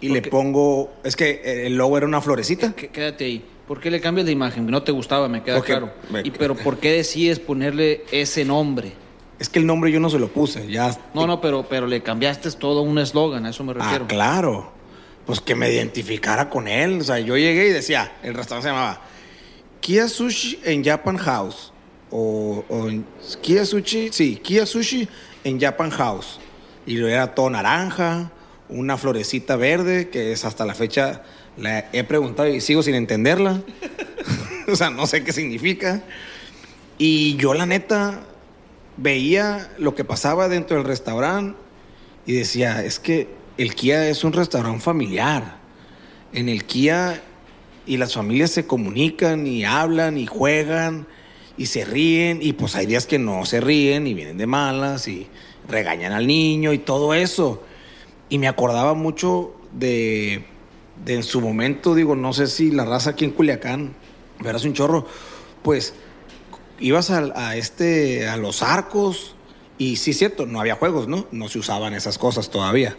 [0.00, 2.74] y ¿Por le pongo, es que el logo era una florecita.
[2.76, 3.44] Qu- Quédate ahí.
[3.68, 4.66] ¿Por qué le cambias la imagen?
[4.66, 5.92] No te gustaba, me queda claro.
[6.10, 8.94] me- Y, pero ¿por qué decides ponerle ese nombre?
[9.38, 10.96] Es que el nombre yo no se lo puse, ya.
[11.14, 14.04] No, no, pero, pero le cambiaste todo un eslogan, a eso me refiero.
[14.06, 14.72] Ah, claro.
[15.26, 16.98] Pues que me identificara con él.
[17.00, 19.02] O sea, yo llegué y decía, el restaurante se llamaba
[19.80, 21.72] Kia Sushi en Japan House.
[22.10, 22.88] O, o
[23.42, 25.06] Kia Sushi, sí, Kia Sushi
[25.44, 26.40] en Japan House.
[26.86, 28.32] Y era todo naranja,
[28.70, 31.22] una florecita verde, que es hasta la fecha,
[31.58, 33.62] la he preguntado y sigo sin entenderla.
[34.68, 36.02] o sea, no sé qué significa.
[36.98, 38.20] Y yo la neta
[38.96, 41.58] veía lo que pasaba dentro del restaurante
[42.26, 45.58] y decía, es que el Kia es un restaurante familiar.
[46.32, 47.22] En el Kia
[47.86, 51.06] y las familias se comunican y hablan y juegan
[51.56, 55.08] y se ríen y pues hay días que no se ríen y vienen de malas
[55.08, 55.26] y
[55.68, 57.62] regañan al niño y todo eso.
[58.28, 60.44] Y me acordaba mucho de,
[61.04, 63.94] de en su momento, digo, no sé si la raza aquí en Culiacán,
[64.40, 65.06] verás un chorro,
[65.62, 65.94] pues
[66.80, 69.34] ibas a, a este, a los arcos
[69.78, 71.26] y sí, cierto, no había juegos, ¿no?
[71.30, 72.96] No se usaban esas cosas todavía.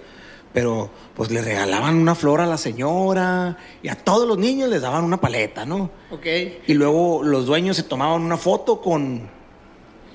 [0.53, 4.81] Pero pues le regalaban una flor a la señora y a todos los niños les
[4.81, 5.91] daban una paleta, ¿no?
[6.09, 6.25] Ok.
[6.65, 9.29] Y luego los dueños se tomaban una foto con,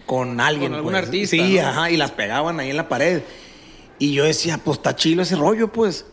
[0.06, 0.72] con alguien.
[0.72, 1.04] Con algún pues.
[1.04, 1.68] artista, Sí, ¿no?
[1.68, 3.22] ajá, y las pegaban ahí en la pared.
[4.00, 6.06] Y yo decía, pues está chilo ese rollo, pues.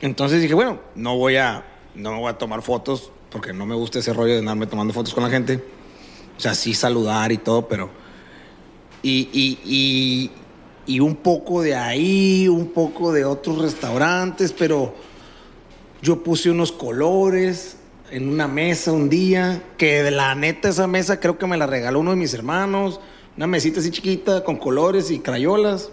[0.00, 3.98] Entonces dije, bueno, no voy a, no voy a tomar fotos porque no me gusta
[3.98, 5.62] ese rollo de andarme tomando fotos con la gente.
[6.36, 7.90] O sea, sí saludar y todo, pero...
[9.02, 10.30] Y, y, y,
[10.86, 14.94] y un poco de ahí, un poco de otros restaurantes, pero
[16.02, 17.76] yo puse unos colores
[18.10, 21.66] en una mesa un día, que de la neta esa mesa creo que me la
[21.66, 23.00] regaló uno de mis hermanos,
[23.36, 25.90] una mesita así chiquita con colores y crayolas,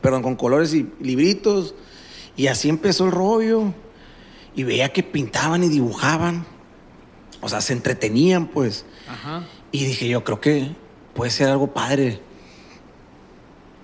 [0.00, 1.74] perdón, con colores y libritos,
[2.38, 3.74] y así empezó el rollo,
[4.54, 6.46] y veía que pintaban y dibujaban,
[7.40, 9.44] o sea, se entretenían pues, Ajá.
[9.70, 10.70] y dije yo creo que
[11.14, 12.20] puede ser algo padre.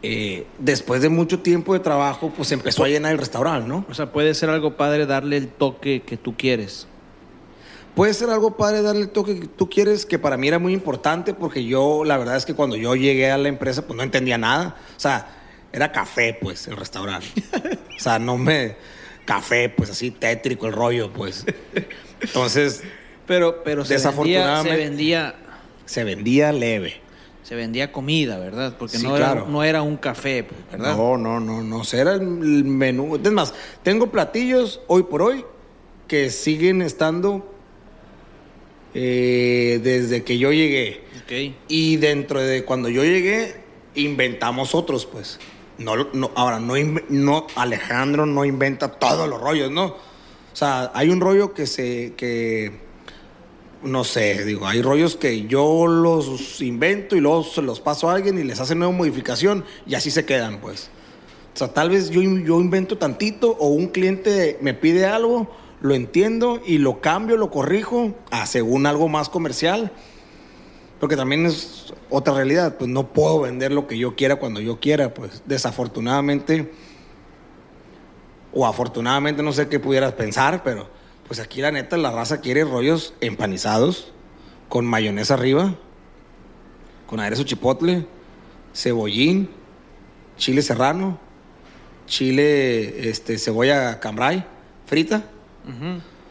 [0.02, 3.86] Eh, después de mucho tiempo de trabajo, pues empezó a llenar el restaurante, ¿no?
[3.88, 6.86] O sea, puede ser algo padre darle el toque que tú quieres.
[7.94, 10.74] Puede ser algo padre darle el toque que tú quieres, que para mí era muy
[10.74, 14.02] importante, porque yo, la verdad es que cuando yo llegué a la empresa, pues no
[14.02, 14.76] entendía nada.
[14.96, 15.26] O sea,
[15.72, 17.28] era café, pues, el restaurante.
[17.96, 18.76] o sea, no me.
[19.24, 21.46] Café, pues así tétrico el rollo, pues.
[22.20, 22.82] Entonces,
[23.26, 25.34] Pero, pero se vendía, se Desafortunadamente- vendía,
[25.86, 27.00] se vendía leve.
[27.42, 28.76] se vendía comida, ¿verdad?
[28.78, 29.46] Porque Sí, no, era, claro.
[29.48, 30.94] no era un café, pues, ¿verdad?
[30.96, 31.82] No, no, no, no.
[31.92, 33.16] Era el menú.
[33.16, 35.44] Es más, tengo platillos hoy por hoy
[36.06, 37.50] que siguen estando
[38.94, 41.00] eh, desde que yo llegué.
[41.24, 41.54] Ok.
[41.68, 43.54] Y dentro de cuando yo llegué,
[43.94, 45.38] inventamos otros, pues.
[45.78, 46.74] No, no, ahora, no,
[47.08, 49.86] no, Alejandro no inventa todos los rollos, ¿no?
[49.86, 52.70] O sea, hay un rollo que se, que,
[53.82, 58.14] no sé, digo, hay rollos que yo los invento y luego se los paso a
[58.14, 60.90] alguien y les hace nueva modificación y así se quedan, pues.
[61.54, 65.94] O sea, tal vez yo, yo invento tantito o un cliente me pide algo, lo
[65.94, 69.92] entiendo y lo cambio, lo corrijo a según algo más comercial.
[71.04, 74.80] Porque también es otra realidad, pues no puedo vender lo que yo quiera cuando yo
[74.80, 76.72] quiera, pues desafortunadamente
[78.54, 80.88] o afortunadamente no sé qué pudieras pensar, pero
[81.26, 84.14] pues aquí la neta la raza quiere rollos empanizados
[84.70, 85.74] con mayonesa arriba,
[87.06, 88.06] con aderezo chipotle,
[88.74, 89.50] cebollín,
[90.38, 91.20] chile serrano,
[92.06, 94.42] chile este cebolla cambray
[94.86, 95.22] frita.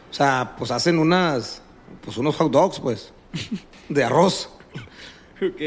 [0.10, 1.62] O sea, pues hacen unas
[2.04, 3.14] pues unos hot dogs pues
[3.90, 4.50] de arroz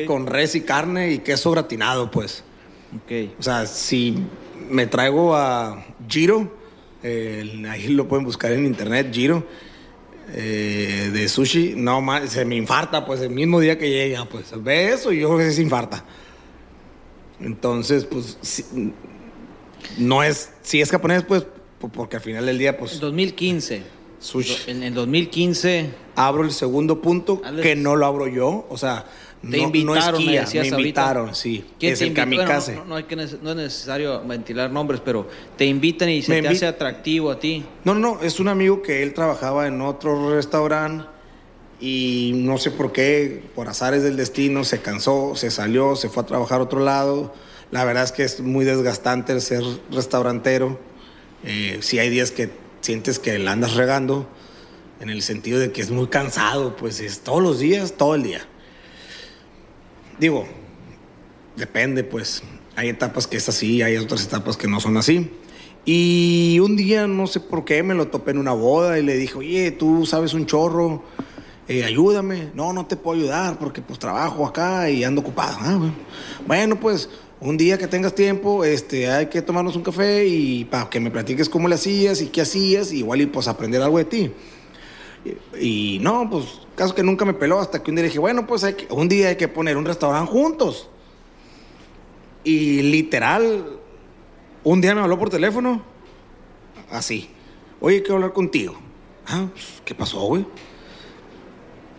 [0.06, 2.44] Con res y carne y queso gratinado, pues.
[2.94, 3.30] Ok.
[3.38, 4.16] O sea, si
[4.70, 6.50] me traigo a Giro,
[7.02, 9.44] eh, ahí lo pueden buscar en internet, Giro,
[10.34, 14.52] eh, de sushi, no más, se me infarta, pues el mismo día que llega, pues
[14.62, 16.04] ve eso y yo creo que se infarta.
[17.40, 18.92] Entonces, pues, si-
[19.98, 21.44] no es, si es japonés, pues,
[21.78, 23.82] po- porque al final del día, En pues, 2015.
[24.18, 24.70] sushi.
[24.70, 29.04] En el 2015 Abro el segundo punto, que no lo abro yo, o sea,
[29.42, 30.76] te no, invitaron, no es me decías me ahorita.
[30.78, 31.64] invitaron, sí.
[31.78, 32.26] ¿Quién es te el invitó?
[32.26, 32.76] Bueno, kamikaze.
[32.76, 36.42] no, no hay que no es necesario ventilar nombres, pero te invitan y se Me
[36.42, 37.64] te hace atractivo a ti.
[37.84, 41.06] No, no, es un amigo que él trabajaba en otro restaurante
[41.80, 46.22] y no sé por qué, por azares del destino, se cansó, se salió, se fue
[46.22, 47.34] a trabajar a otro lado.
[47.70, 50.78] La verdad es que es muy desgastante el ser restaurantero.
[51.44, 54.26] Eh, si hay días que sientes que la andas regando,
[55.00, 58.22] en el sentido de que es muy cansado, pues es todos los días, todo el
[58.22, 58.46] día.
[60.18, 60.46] Digo,
[61.56, 62.42] depende, pues.
[62.74, 65.30] Hay etapas que es así, hay otras etapas que no son así.
[65.86, 69.16] Y un día, no sé por qué, me lo topé en una boda y le
[69.16, 71.02] dije, oye, tú sabes un chorro,
[71.68, 72.50] eh, ayúdame.
[72.54, 75.56] No, no te puedo ayudar porque pues trabajo acá y ando ocupado.
[75.60, 75.94] Ah, bueno.
[76.46, 77.08] Bueno, pues
[77.40, 81.10] un día que tengas tiempo, este, hay que tomarnos un café y para que me
[81.10, 84.32] platiques cómo le hacías y qué hacías, igual y pues aprender algo de ti.
[85.60, 86.44] Y, no, pues
[86.76, 89.08] caso que nunca me peló hasta que un día dije, bueno, pues hay que- un
[89.08, 90.88] día hay que poner un restaurante juntos.
[92.44, 93.78] Y literal,
[94.62, 95.82] un día me habló por teléfono,
[96.90, 97.28] así,
[97.80, 98.76] oye, quiero hablar contigo.
[99.26, 100.46] Ah, pues, ¿qué pasó, güey?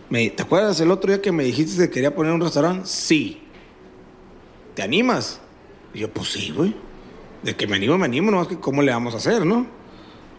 [0.08, 2.86] Me- ¿Te acuerdas el otro día que me dijiste que quería poner un restaurante?
[2.86, 3.42] Sí.
[4.74, 5.38] ¿Te animas?
[5.92, 6.74] Y yo, pues sí, güey.
[7.42, 9.66] De que me animo, me animo, no es que cómo le vamos a hacer, ¿no?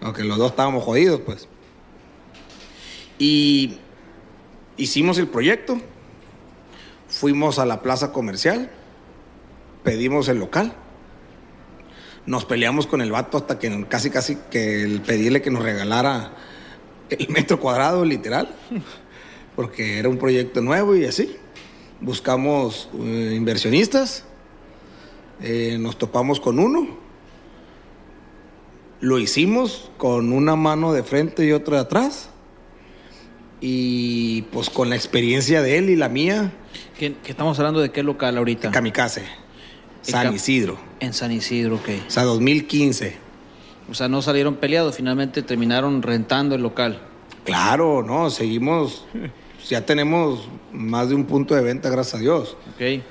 [0.02, 1.48] Aunque los dos estábamos jodidos, pues.
[3.20, 3.78] Y
[4.78, 5.80] hicimos el proyecto,
[7.10, 8.72] fuimos a la plaza comercial,
[9.84, 10.74] pedimos el local,
[12.26, 16.32] nos peleamos con el vato hasta que casi casi que el pedirle que nos regalara
[17.10, 18.56] el metro cuadrado literal,
[19.56, 21.36] porque era un proyecto nuevo y así.
[22.02, 24.24] Buscamos eh, inversionistas,
[25.42, 26.98] eh, nos topamos con uno,
[29.02, 32.30] lo hicimos con una mano de frente y otra de atrás.
[33.62, 36.54] Y pues con la experiencia de él y la mía,
[36.98, 38.72] ¿Qué, qué estamos hablando de qué local ahorita?
[38.72, 39.24] Kamikaze,
[40.02, 40.78] San Isidro.
[41.00, 41.90] En San Isidro, ok.
[42.08, 43.18] O sea, 2015.
[43.90, 47.02] O sea, no salieron peleados, finalmente terminaron rentando el local.
[47.44, 49.06] Claro, no, seguimos,
[49.68, 52.56] ya tenemos más de un punto de venta, gracias a Dios.
[52.76, 53.02] Ok.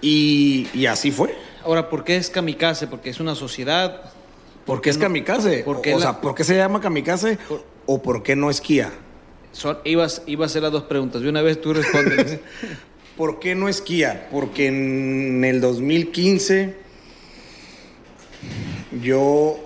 [0.00, 1.34] Y, y así fue.
[1.64, 2.86] Ahora, ¿por qué es kamikaze?
[2.88, 4.12] Porque es una sociedad.
[4.66, 5.62] ¿Por qué es kamikaze?
[5.64, 7.38] ¿Por qué o la- sea, ¿por qué se llama kamikaze
[7.86, 8.92] o por qué no esquía?
[9.52, 11.22] Son, ibas, iba a hacer las dos preguntas.
[11.22, 12.38] De una vez tú respondes.
[13.16, 14.28] ¿Por qué no esquía?
[14.30, 16.74] Porque en el 2015
[19.02, 19.58] yo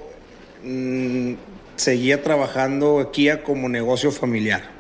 [0.65, 1.35] mm,
[1.77, 4.71] seguía trabajando Kia como negocio familiar.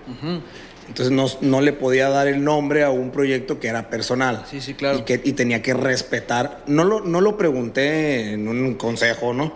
[0.88, 4.44] Entonces no, no le podía dar el nombre a un proyecto que era personal.
[4.48, 4.98] Sí, sí, claro.
[4.98, 6.62] Y, que, y tenía que respetar.
[6.66, 9.54] No lo, no lo pregunté en un consejo, ¿no?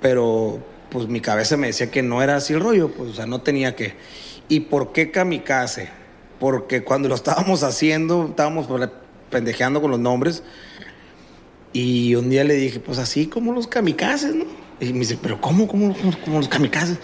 [0.00, 3.26] Pero pues mi cabeza me decía que no era así el rollo, pues o sea,
[3.26, 3.94] no tenía que.
[4.50, 5.88] ¿Y por qué kamikaze?
[6.40, 8.66] Porque cuando lo estábamos haciendo, estábamos
[9.30, 10.42] pendejeando con los nombres.
[11.72, 14.44] Y un día le dije, pues así como los kamikazes, ¿no?
[14.80, 16.98] Y me dice, pero ¿cómo, cómo, cómo, cómo los kamikazes?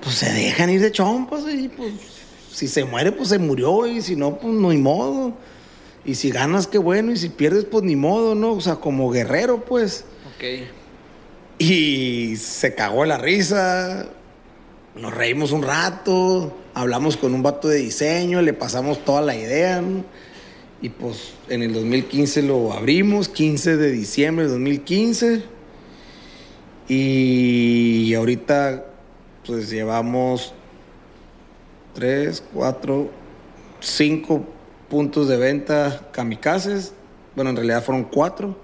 [0.00, 1.92] Pues se dejan ir de chompas y pues
[2.52, 5.34] si se muere, pues se murió y si no, pues no hay modo.
[6.04, 8.52] Y si ganas, qué bueno, y si pierdes, pues ni modo, ¿no?
[8.52, 10.04] O sea, como guerrero, pues.
[10.36, 10.68] ok.
[11.58, 14.06] Y se cagó la risa.
[14.94, 16.61] Nos reímos un rato.
[16.74, 18.42] Hablamos con un vato de diseño.
[18.42, 19.82] Le pasamos toda la idea.
[20.80, 23.28] Y pues en el 2015 lo abrimos.
[23.28, 25.42] 15 de diciembre de 2015.
[26.88, 28.86] Y ahorita
[29.46, 30.54] pues llevamos
[31.94, 33.10] 3, 4,
[33.80, 34.44] 5
[34.88, 36.92] puntos de venta kamikazes.
[37.34, 38.56] Bueno, en realidad fueron 4.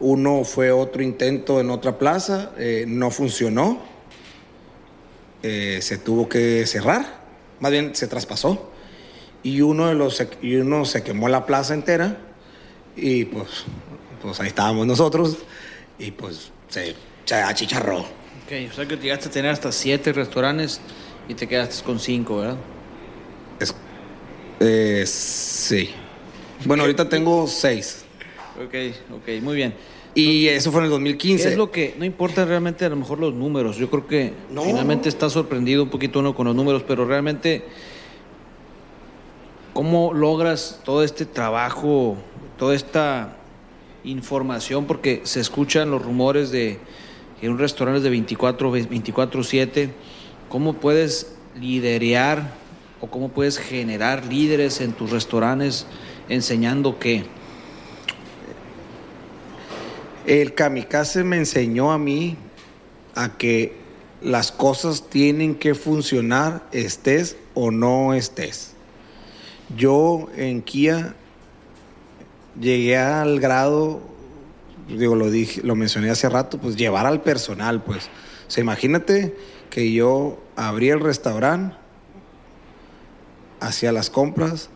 [0.00, 3.78] Uno fue otro intento en otra plaza, eh, no funcionó,
[5.42, 7.20] Eh, se tuvo que cerrar,
[7.60, 8.70] más bien se traspasó.
[9.42, 12.16] Y uno, de los, y uno se quemó la plaza entera
[12.94, 13.48] y pues,
[14.22, 15.38] pues ahí estábamos nosotros
[15.98, 17.98] y pues se, se achicharró.
[18.00, 20.80] Ok, o sea que llegaste a tener hasta siete restaurantes
[21.28, 22.56] y te quedaste con cinco, ¿verdad?
[23.58, 23.74] Es-
[24.60, 25.90] eh, sí.
[26.64, 28.04] Bueno, ahorita tengo seis.
[28.64, 28.74] Ok,
[29.12, 29.74] ok, muy bien.
[30.14, 31.48] Y eso fue en el ¿Qué 2015.
[31.48, 34.62] es lo que, no importa realmente a lo mejor los números, yo creo que No.
[34.62, 37.64] finalmente está sorprendido un poquito uno con los números, pero realmente,
[39.72, 42.16] ¿cómo logras todo este trabajo,
[42.58, 43.36] toda esta
[44.04, 44.84] información?
[44.86, 46.78] Porque se escuchan los rumores de
[47.40, 49.90] que un restaurante es de 24, 24-7,
[50.48, 52.52] ¿cómo puedes liderear
[53.00, 55.86] o cómo puedes generar líderes en tus restaurantes
[56.28, 57.24] enseñando qué?
[60.26, 62.36] El kamikaze me enseñó a mí
[63.14, 63.76] a que
[64.22, 68.74] las cosas tienen que funcionar estés o no estés.
[69.76, 71.14] Yo en Kia
[72.60, 74.00] llegué al grado,
[74.88, 78.08] digo, lo dije, lo mencioné hace rato, pues llevar al personal, pues.
[78.54, 79.34] O imagínate
[79.70, 81.74] que yo abrí el restaurante,
[83.60, 84.70] hacia las compras,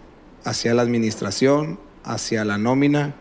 [0.45, 3.15] hacia la administración, hacia la nómina,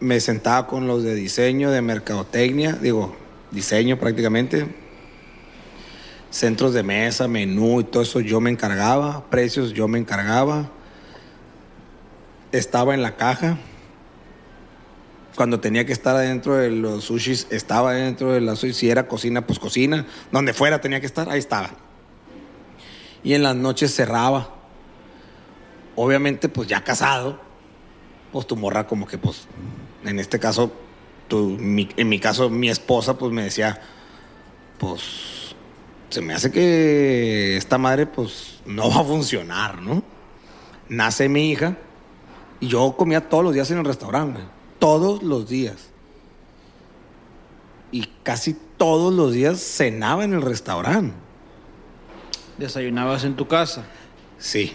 [0.00, 3.16] me sentaba con los de diseño, de mercadotecnia, digo,
[3.50, 4.66] diseño prácticamente,
[6.30, 10.70] centros de mesa, menú y todo eso yo me encargaba, precios yo me encargaba,
[12.52, 13.58] estaba en la caja,
[15.38, 19.06] cuando tenía que estar adentro de los sushis, estaba dentro de la sushi, si era
[19.06, 21.70] cocina, pues cocina, donde fuera tenía que estar, ahí estaba.
[23.22, 24.54] Y en las noches cerraba.
[25.94, 27.40] Obviamente, pues ya casado,
[28.32, 29.46] pues tu morra como que pues
[30.08, 30.72] en este caso
[31.28, 33.80] tu- mi- en mi caso mi esposa pues me decía
[34.78, 35.54] pues
[36.10, 40.02] se me hace que esta madre pues no va a funcionar no
[40.88, 41.76] nace mi hija
[42.60, 44.40] y yo comía todos los días en el restaurante
[44.78, 45.88] todos los días
[47.92, 51.14] y casi todos los días cenaba en el restaurante
[52.58, 53.84] Desayunabas en tu casa.
[54.36, 54.72] Sí,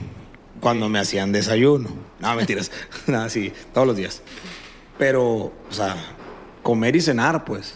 [0.61, 1.89] cuando me hacían desayuno.
[2.21, 2.71] No, mentiras.
[3.07, 4.21] Nada, sí, todos los días.
[5.03, 5.97] Pero, o sea,
[6.61, 7.73] comer y cenar, pues.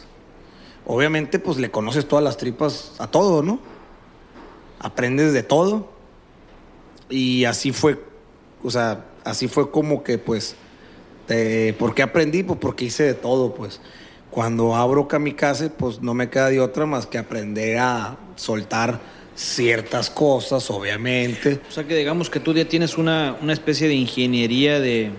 [0.85, 3.59] Obviamente, pues le conoces todas las tripas a todo, ¿no?
[4.79, 5.89] Aprendes de todo.
[7.09, 8.01] Y así fue,
[8.63, 10.55] o sea, así fue como que, pues,
[11.27, 12.43] te- ¿por qué aprendí?
[12.43, 13.81] Pues porque hice de todo, pues.
[14.31, 19.01] Cuando abro Kamikaze, pues no me queda de otra más que aprender a soltar
[19.35, 21.59] ciertas cosas, obviamente.
[21.67, 25.11] O sea que digamos que tú ya tienes una, una especie de ingeniería de,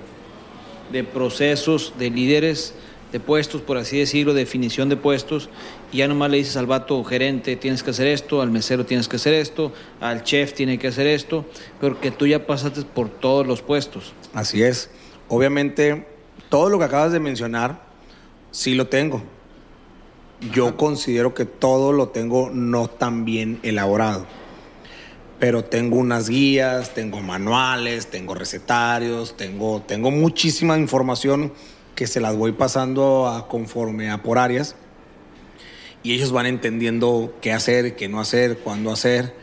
[0.93, 2.74] de procesos, de líderes,
[3.12, 5.49] de puestos, por así decirlo, definición de puestos,
[5.93, 9.09] y ya nomás le dices al vato gerente, tienes que hacer esto, al mesero tienes
[9.09, 11.47] que hacer esto, al chef tiene que hacer esto,
[11.80, 14.12] pero que tú ya pasaste por todos los puestos.
[14.34, 14.91] Así es.
[15.28, 16.07] Obviamente,
[16.49, 17.82] todo lo que acabas de mencionar,
[18.51, 19.22] sí lo tengo.
[20.53, 24.26] Yo considero que todo lo tengo no tan bien elaborado.
[25.39, 31.53] Pero tengo unas guías, tengo manuales, tengo recetarios, tengo, tengo muchísima información
[31.95, 34.74] que se las voy pasando a conforme a por áreas.
[36.03, 39.34] Y ellos van entendiendo qué hacer, qué no hacer, cuándo hacer.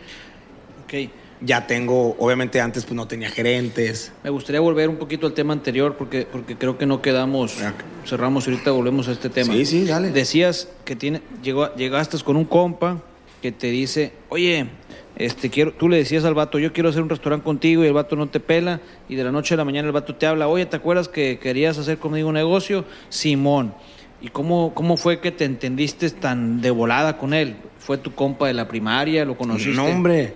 [0.84, 1.10] Ok.
[1.42, 4.12] Ya tengo, obviamente antes pues no tenía gerentes.
[4.24, 7.74] Me gustaría volver un poquito al tema anterior porque, porque creo que no quedamos, Ya.
[8.06, 9.54] cerramos y ahorita volvemos a este tema.
[9.54, 10.12] Sí, sí, dale.
[10.12, 13.02] Decías que tiene, llegó, llegaste con un compa
[13.42, 14.68] que te dice, oye,
[15.16, 17.94] este, quiero, tú le decías al vato, yo quiero hacer un restaurante contigo y el
[17.94, 20.48] vato no te pela y de la noche a la mañana el vato te habla,
[20.48, 22.86] oye, ¿te acuerdas que querías hacer conmigo un negocio?
[23.10, 23.74] Simón.
[24.22, 27.56] ¿Y cómo, cómo fue que te entendiste tan de volada con él?
[27.80, 29.24] ¿Fue tu compa de la primaria?
[29.24, 29.76] ¿Lo conociste?
[29.76, 30.34] No, hombre.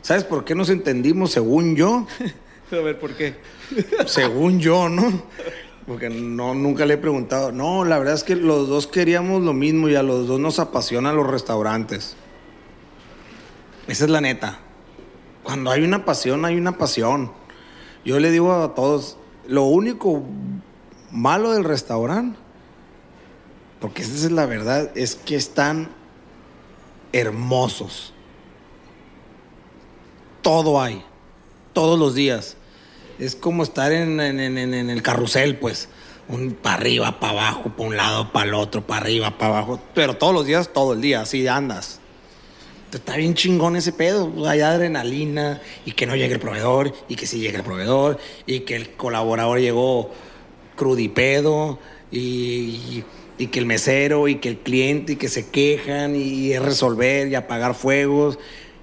[0.00, 2.06] ¿Sabes por qué nos entendimos según yo?
[2.72, 3.34] A ver, ¿por qué?
[4.06, 5.22] según yo, ¿no?
[5.86, 7.52] Porque no, nunca le he preguntado.
[7.52, 10.58] No, la verdad es que los dos queríamos lo mismo y a los dos nos
[10.58, 12.16] apasionan los restaurantes.
[13.92, 14.58] Esa es la neta.
[15.42, 17.30] Cuando hay una pasión, hay una pasión.
[18.06, 20.22] Yo le digo a todos, lo único
[21.10, 22.38] malo del restaurante,
[23.82, 25.90] porque esa es la verdad, es que están
[27.12, 28.14] hermosos.
[30.40, 31.04] Todo hay,
[31.74, 32.56] todos los días.
[33.18, 35.90] Es como estar en, en- en- el carrusel, pues.
[36.28, 39.80] Un para arriba, para abajo, para un lado, para el otro, para arriba, para abajo.
[39.94, 42.00] Pero todos los días, todo el día, así andas.
[42.92, 44.30] Está bien chingón ese pedo.
[44.46, 48.60] Hay adrenalina y que no llegue el proveedor y que sí llegue el proveedor y
[48.60, 50.10] que el colaborador llegó
[50.76, 51.78] crudipedo
[52.10, 53.04] y, y,
[53.38, 57.28] y que el mesero y que el cliente y que se quejan y es resolver
[57.28, 58.38] y apagar fuegos.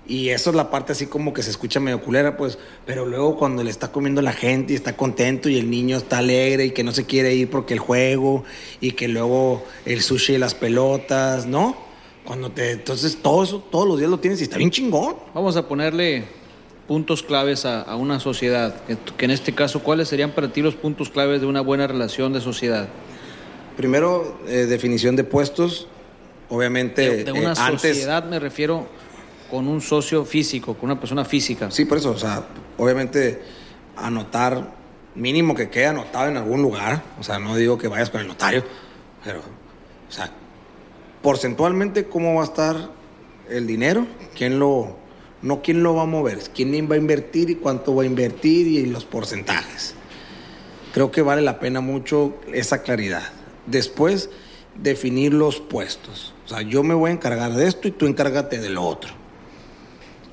[0.07, 2.57] Y eso es la parte así como que se escucha medio culera, pues.
[2.88, 6.18] Pero luego cuando le está comiendo la gente y está contento y el niño está
[6.18, 8.43] alegre y que no se quiere ir porque el juego
[8.82, 11.89] y que luego el sushi y las pelotas, ¿no?
[12.30, 12.74] Cuando te.
[12.74, 15.16] Entonces todo eso todos los días lo tienes y está bien chingón.
[15.34, 16.26] Vamos a ponerle
[16.88, 18.84] puntos claves a, a una sociedad.
[18.86, 21.88] Que, que en este caso, ¿cuáles serían para ti los puntos claves de una buena
[21.88, 22.88] relación de sociedad?
[23.76, 25.88] Primero, eh, definición de puestos.
[26.50, 27.96] Obviamente, De, de una eh, antes.
[27.96, 28.88] sociedad me refiero
[29.50, 31.72] con un socio físico, con una persona física.
[31.72, 32.46] Sí, por eso, o sea,
[32.78, 33.42] obviamente
[33.98, 34.76] anotar,
[35.16, 38.28] mínimo que quede anotado en algún lugar, o sea, no digo que vayas con el
[38.28, 38.64] notario,
[39.24, 40.32] pero, o sea,
[41.22, 42.90] porcentualmente, ¿cómo va a estar
[43.50, 44.08] el dinero?
[44.36, 44.96] ¿Quién lo,
[45.42, 46.40] no quién lo va a mover?
[46.54, 49.96] ¿Quién va a invertir y cuánto va a invertir y los porcentajes?
[50.94, 53.24] Creo que vale la pena mucho esa claridad.
[53.68, 54.30] Después,
[54.82, 56.34] definir los puestos.
[56.46, 59.12] O sea, yo me voy a encargar de esto y tú encárgate de lo otro.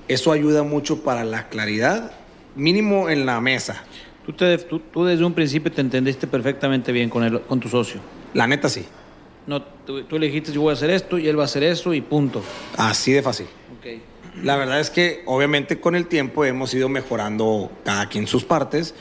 [0.08, 2.12] Eso ayuda mucho para la claridad,
[2.54, 3.82] mínimo en la mesa.
[4.24, 7.68] Tú, te- tú- tú desde un principio te entendiste perfectamente bien con, el, con tu
[7.68, 8.00] socio.
[8.32, 8.84] La neta sí,
[9.46, 11.62] No, tú, tú le dijiste yo voy a hacer esto y él va a hacer
[11.62, 12.42] eso y punto.
[12.76, 13.46] así de fácil.
[13.78, 14.00] Ok.
[14.42, 18.94] La verdad es que obviamente con el tiempo hemos ido mejorando cada quien sus partes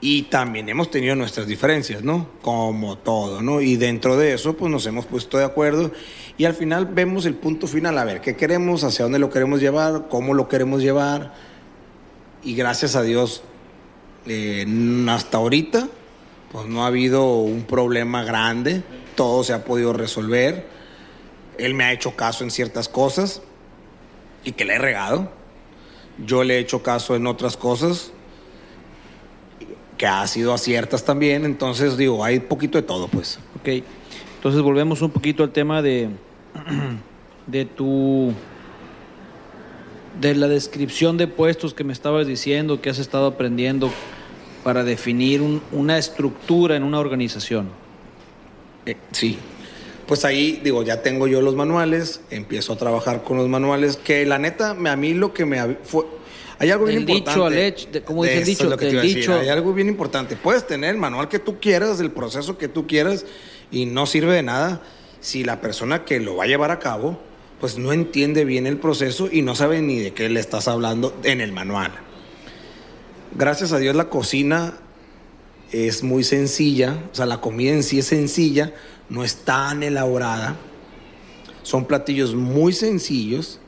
[0.00, 2.26] y también hemos tenido nuestras diferencias, ¿no?
[2.42, 3.60] Como todo, ¿no?
[3.60, 5.92] Y dentro de eso pues nos hemos puesto de acuerdo
[6.36, 8.82] y al final vemos el punto final, a ver, ¿qué queremos?
[8.82, 10.08] ¿Hacia dónde lo queremos llevar?
[10.08, 11.32] ¿Cómo lo queremos llevar?
[12.42, 13.44] Y gracias a Dios,
[14.26, 14.66] eh,
[15.08, 15.88] hasta ahorita
[16.52, 18.82] pues no ha habido un problema grande,
[19.16, 20.66] todo se ha podido resolver.
[21.58, 23.42] Él me ha hecho caso en ciertas cosas
[24.44, 25.30] y que le he regado.
[26.24, 28.12] Yo le he hecho caso en otras cosas
[29.96, 31.44] que ha sido aciertas también.
[31.44, 33.38] Entonces, digo, hay poquito de todo, pues.
[33.60, 33.82] Ok.
[34.36, 36.10] Entonces volvemos un poquito al tema de,
[37.46, 38.34] de tu
[40.20, 43.90] de la descripción de puestos que me estabas diciendo, que has estado aprendiendo
[44.62, 47.68] para definir un- una estructura en una organización.
[48.86, 49.38] Eh, sí.
[50.06, 54.26] Pues ahí, digo, ya tengo yo los manuales, empiezo a trabajar con los manuales, que
[54.26, 56.04] la neta, me- a mí lo que me fue...
[56.58, 57.56] Hay algo bien Del dicho importante.
[57.58, 58.64] al hecho, de- ¿cómo dice el Eso dicho?
[58.64, 59.18] es lo que te Del iba a decir.
[59.20, 60.36] dicho- Hay algo bien importante.
[60.36, 63.24] Puedes tener el manual que tú quieras, el proceso que tú quieras,
[63.70, 64.82] y no sirve de nada
[65.20, 67.18] si la persona que lo va a llevar a cabo,
[67.60, 71.14] pues no entiende bien el proceso y no sabe ni de qué le estás hablando
[71.24, 71.92] en el manual.
[73.34, 74.74] Gracias a Dios la cocina
[75.70, 78.74] es muy sencilla, o sea, la comida en sí es sencilla,
[79.08, 80.56] no es tan elaborada.
[81.62, 83.58] Son platillos muy sencillos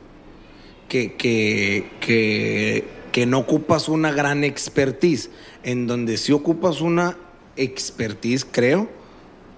[0.87, 5.31] que, que, que, no ocupas una gran expertise,
[5.63, 7.17] en donde sí ocupas una
[7.57, 8.91] expertise, creo,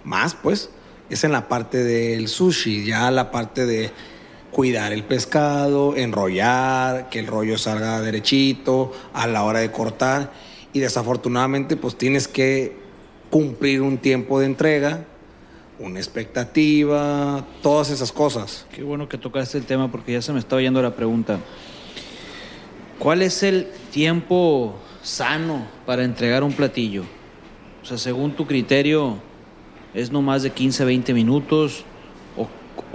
[0.04, 0.70] más pues,
[1.10, 3.90] es en la parte del sushi, ya la parte de
[4.56, 10.32] cuidar el pescado, enrollar, que el rollo salga derechito a la hora de cortar
[10.72, 12.74] y desafortunadamente pues tienes que
[13.28, 15.04] cumplir un tiempo de entrega
[15.78, 18.64] una expectativa, todas esas cosas.
[18.74, 21.38] Qué bueno que tocaste el tema porque ya se me estaba yendo la pregunta.
[22.98, 27.04] ¿Cuál es el tiempo sano para entregar un platillo?
[27.82, 29.18] O sea, según tu criterio,
[29.92, 31.84] ¿es no más de 15, 20 minutos?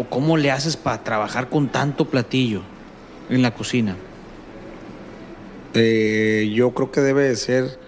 [0.01, 2.61] ¿O, o cómo le haces para trabajar con tanto platillo
[3.29, 3.95] en la cocina?
[5.73, 7.79] Eh, yo creo que debe de ser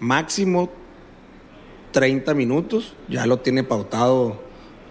[0.00, 0.70] máximo
[1.92, 2.94] 30 minutos.
[3.08, 4.42] Ya lo tiene pautado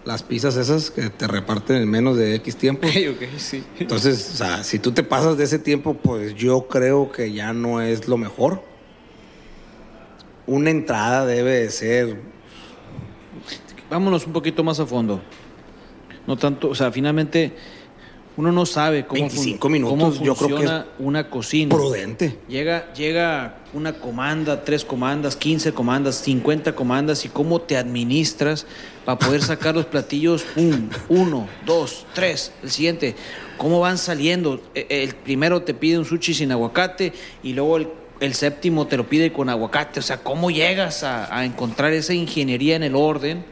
[0.06, 2.88] las pizzas esas que te reparten en menos de X tiempo.
[3.38, 3.64] sí.
[3.80, 7.54] Entonces, o sea, si tú te pasas de ese tiempo, pues yo creo que ya
[7.54, 8.64] no es lo mejor.
[10.48, 12.36] Una entrada debe de ser
[13.90, 15.22] Vámonos un poquito más a fondo.
[16.28, 17.52] No tanto, o sea, finalmente
[18.38, 21.74] uno no sabe cómo, 25 fun- minutos, cómo yo creo que funciona una cocina.
[21.74, 22.38] prudente.
[22.50, 28.66] Llega, llega una comanda, tres comandas, 15 comandas, 50 comandas y cómo te administras
[29.06, 33.16] para poder sacar los platillos, pum, uno, dos, tres, el siguiente,
[33.58, 34.60] cómo van saliendo.
[34.74, 37.88] E- El primero te pide un sushi sin aguacate y luego el,
[38.20, 40.02] el séptimo te lo pide con aguacate.
[40.02, 43.46] O sea, ¿cómo llegas a, a encontrar esa ingeniería en el orden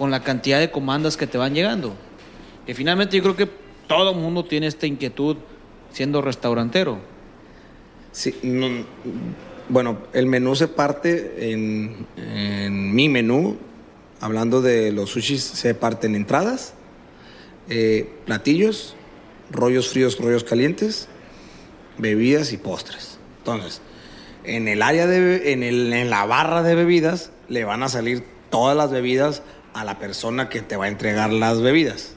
[0.00, 1.94] con la cantidad de comandas que te van llegando?
[2.64, 3.46] Que finalmente yo creo que
[3.86, 5.36] todo mundo tiene esta inquietud
[5.92, 6.98] siendo restaurantero.
[8.10, 8.86] Sí, no-
[9.68, 12.06] bueno, el menú se parte en,
[12.94, 13.58] mi menú,
[14.22, 16.72] hablando de los sushis, se parte en entradas,
[17.68, 18.96] eh, platillos,
[19.50, 21.08] rollos fríos, rollos calientes,
[21.98, 23.18] bebidas y postres.
[23.40, 23.82] Entonces,
[24.44, 28.24] en el área de, en, el- en la barra de bebidas, le van a salir
[28.48, 29.42] todas las bebidas
[29.74, 32.14] a la persona que te va a entregar las bebidas.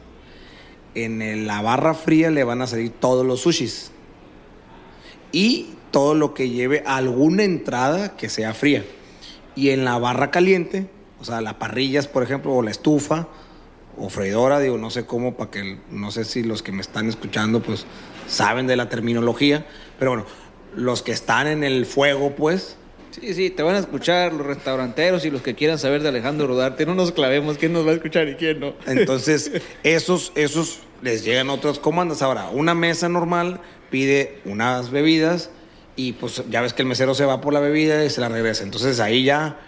[0.96, 3.92] En la barra fría le van a salir todos los sushis
[5.32, 8.84] y todo lo que lleve alguna entrada que sea fría.
[9.56, 10.90] Y en la barra caliente,
[11.20, 13.28] o sea, las parrillas, por ejemplo, o la estufa,
[13.98, 17.10] o freidora, digo, no sé cómo, para que, no sé si los que me están
[17.10, 17.86] escuchando, pues,
[18.28, 19.66] saben de la terminología,
[20.00, 20.26] pero bueno,
[20.76, 22.78] los que están en el fuego, pues,
[23.20, 26.48] Sí, sí, te van a escuchar los restauranteros y los que quieran saber de Alejandro
[26.48, 26.86] Rodarte.
[26.86, 28.74] No nos clavemos quién nos va a escuchar y quién no.
[28.88, 29.52] Entonces,
[29.84, 32.24] esos, esos les llegan otras comandas.
[32.24, 33.60] Ahora, una mesa normal
[33.92, 35.52] pide unas bebidas
[35.96, 38.30] y pues ya ves que el mesero se va por la bebida y se la
[38.30, 38.64] regresa.
[38.64, 39.60] Entonces ahí ya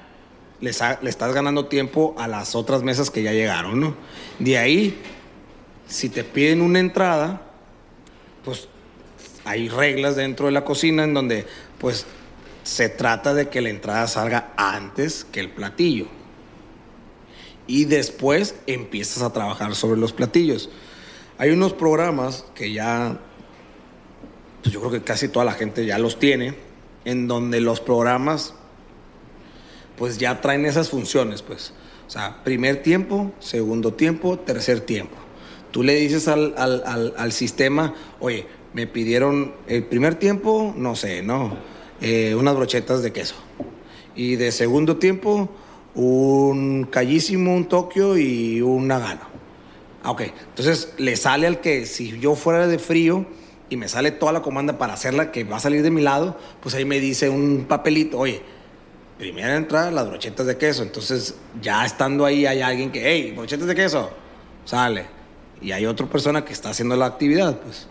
[0.59, 3.95] les ha- le estás ganando tiempo a las otras mesas que ya llegaron, ¿no?
[4.39, 4.97] De ahí,
[5.87, 7.43] si te piden una entrada,
[8.43, 8.67] pues
[9.43, 11.45] hay reglas dentro de la cocina en donde
[11.77, 12.07] pues
[12.65, 16.07] se trata de que la entrada salga antes que el platillo
[17.67, 20.69] y después empiezas a trabajar sobre los platillos.
[21.37, 23.19] Hay unos programas que ya,
[24.61, 26.55] pues yo creo que casi toda la gente ya los tiene,
[27.05, 28.55] en donde los programas
[29.97, 31.73] pues ya traen esas funciones, pues.
[32.07, 35.15] O sea, primer tiempo, segundo tiempo, tercer tiempo.
[35.71, 40.95] Tú le dices al, al- al- al sistema, oye, me pidieron el primer tiempo, no
[40.95, 41.57] sé, ¿no?
[42.01, 43.35] Eh, unas brochetas de queso.
[44.15, 45.49] Y de segundo tiempo,
[45.95, 49.21] un callísimo, un Tokio y un Nagano.
[50.03, 50.21] Ah, ok.
[50.49, 53.25] Entonces le sale al que si yo fuera de frío
[53.69, 56.37] y me sale toda la comanda para hacerla que va a salir de mi lado,
[56.61, 58.41] pues ahí me dice un papelito, oye,
[59.17, 60.83] primera entrada las brochetas de queso.
[60.83, 64.11] Entonces ya estando ahí hay alguien que, hey, brochetas de queso,
[64.65, 65.07] sale.
[65.61, 67.87] Y hay otra persona que está haciendo la actividad, pues.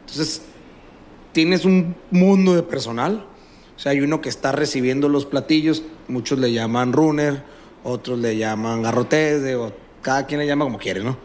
[0.00, 0.42] Entonces
[1.32, 3.26] tienes un mundo de personal.
[3.76, 7.42] O sea, hay uno que está recibiendo los platillos, muchos le llaman runner,
[7.84, 11.16] otros le llaman garrotes, o cada quien le llama como quiere, ¿no?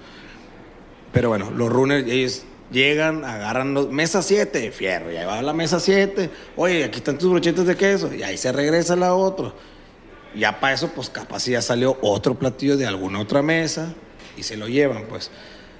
[1.13, 5.53] Pero bueno, los runners, ellos llegan, agarran los, mesa 7, fierro, ya va a la
[5.53, 9.53] mesa 7, oye, aquí están tus brochetas de queso, y ahí se regresa la otra.
[10.35, 13.93] Ya para eso, pues capaz ya salió otro platillo de alguna otra mesa
[14.35, 15.31] y se lo llevan, pues.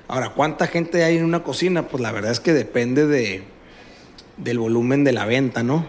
[0.07, 1.87] Ahora, ¿cuánta gente hay en una cocina?
[1.89, 3.43] Pues la verdad es que depende de,
[4.37, 5.85] del volumen de la venta, ¿no?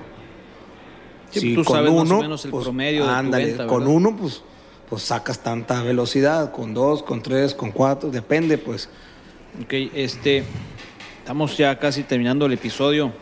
[1.30, 4.42] Sí, tú sabes más o menos el promedio de tu ándale, venta, con uno, pues,
[4.88, 8.88] pues sacas tanta velocidad, con dos, con tres, con cuatro, depende, pues.
[9.62, 10.44] Ok, este,
[11.18, 13.12] estamos ya casi terminando el episodio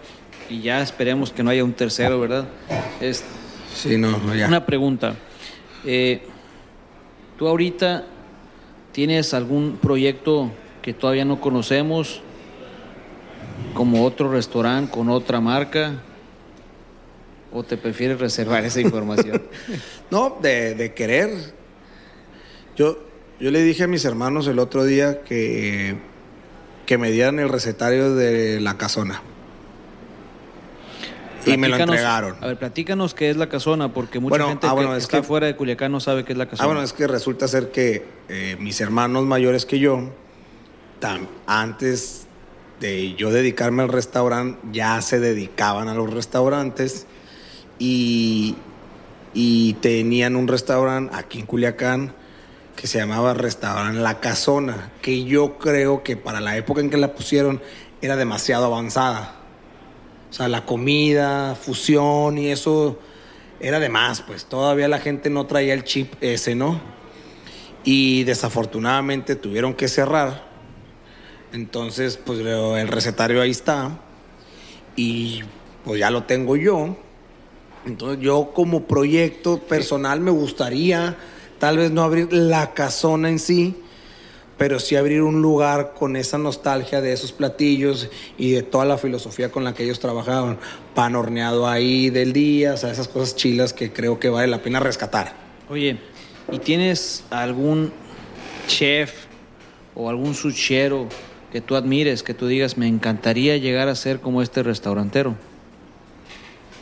[0.49, 2.47] y ya esperemos que no haya un tercero, ¿verdad?
[3.01, 3.25] Es
[3.75, 4.47] Sí, no, no, ya.
[4.47, 5.17] una pregunta.
[5.85, 6.23] Eh,
[7.37, 8.05] ¿Tú ahorita
[8.93, 10.51] tienes algún proyecto
[10.81, 12.23] que todavía no conocemos,
[13.75, 16.03] como otro restaurante con otra marca?
[17.53, 19.43] ¿O te prefieres reservar esa información?
[20.11, 21.31] No, de, de querer.
[22.77, 22.99] Yo,
[23.41, 25.97] yo le dije a mis hermanos el otro día que,
[26.87, 29.23] que me dieran el recetario de la casona.
[31.45, 32.37] Y me lo entregaron.
[32.41, 35.19] A ver, platícanos qué es la casona, porque mucha Bueno, gente ah, que es está
[35.19, 36.65] que- fuera de Culiacán no sabe qué es la casona.
[36.65, 40.11] Ah, bueno, es que resulta ser que eh, mis hermanos mayores que yo,
[41.01, 42.27] tam- antes
[42.81, 47.07] de yo dedicarme al restaurante, ya se dedicaban a los restaurantes
[47.79, 48.57] y,
[49.81, 52.15] tenían un restaurante aquí en Culiacán
[52.75, 56.97] que se llamaba Restaurante La Casona, que yo creo que para la época en que
[56.97, 57.61] la pusieron
[58.03, 59.37] era demasiado avanzada.
[60.31, 62.99] O sea, la comida, fusión y eso
[63.61, 66.81] era de más, pues todavía la gente no traía el chip ese, ¿no?
[67.85, 70.45] Y desafortunadamente tuvieron que cerrar.
[71.53, 73.99] Entonces, pues el recetario ahí está.
[74.97, 75.43] Y
[75.85, 76.97] pues ya lo tengo yo.
[77.87, 81.17] Entonces yo como proyecto personal me gustaría
[81.61, 83.77] tal vez no abrir la casona en sí,
[84.59, 88.99] pero sí abrir un lugar con esa nostalgia de esos platillos y de toda la
[88.99, 90.59] filosofía con la que ellos trabajaban.
[90.97, 94.63] Pan horneado ahí del día, o sea, esas cosas chilas que creo que vale la
[94.63, 95.35] pena rescatar.
[95.69, 95.99] Oye,
[96.51, 97.93] ¿y tienes algún
[98.67, 99.27] chef
[99.95, 101.09] o algún suchero
[101.53, 105.37] que tú admires, que tú digas, me encantaría llegar a ser como este restaurantero?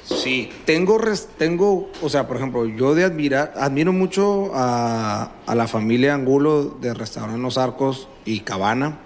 [0.04, 5.66] Sí, tengo, res- tengo, o sea, por ejemplo, yo de admirar, admiro mucho a, la
[5.66, 8.98] familia Angulo de Restaurante Los Arcos y Cabana,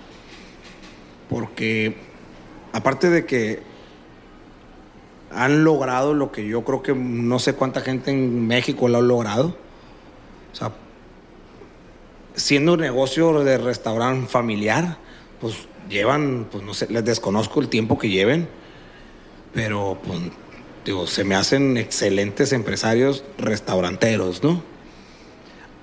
[1.30, 1.96] porque
[2.72, 3.62] aparte de que
[5.30, 9.02] han logrado lo que yo creo que no sé cuánta gente en México lo ha
[9.02, 9.54] logrado,
[10.52, 10.72] o sea,
[12.34, 14.96] siendo un negocio de restaurante familiar,
[15.40, 18.48] pues llevan, pues no sé, les desconozco el tiempo que lleven,
[19.54, 20.18] pero pues
[20.88, 24.62] digo, se me hacen excelentes empresarios restauranteros, ¿no?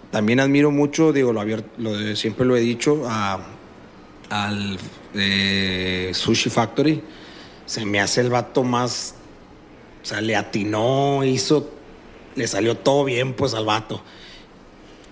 [0.09, 1.43] También admiro mucho, digo, lo,
[1.77, 3.39] lo siempre lo he dicho, a-
[4.31, 4.79] al
[5.13, 7.03] eh, Sushi Factory.
[7.67, 9.13] Se me hace el vato más,
[10.01, 11.69] o sea, le atinó, hizo,
[12.33, 14.01] le salió todo bien, pues, al vato.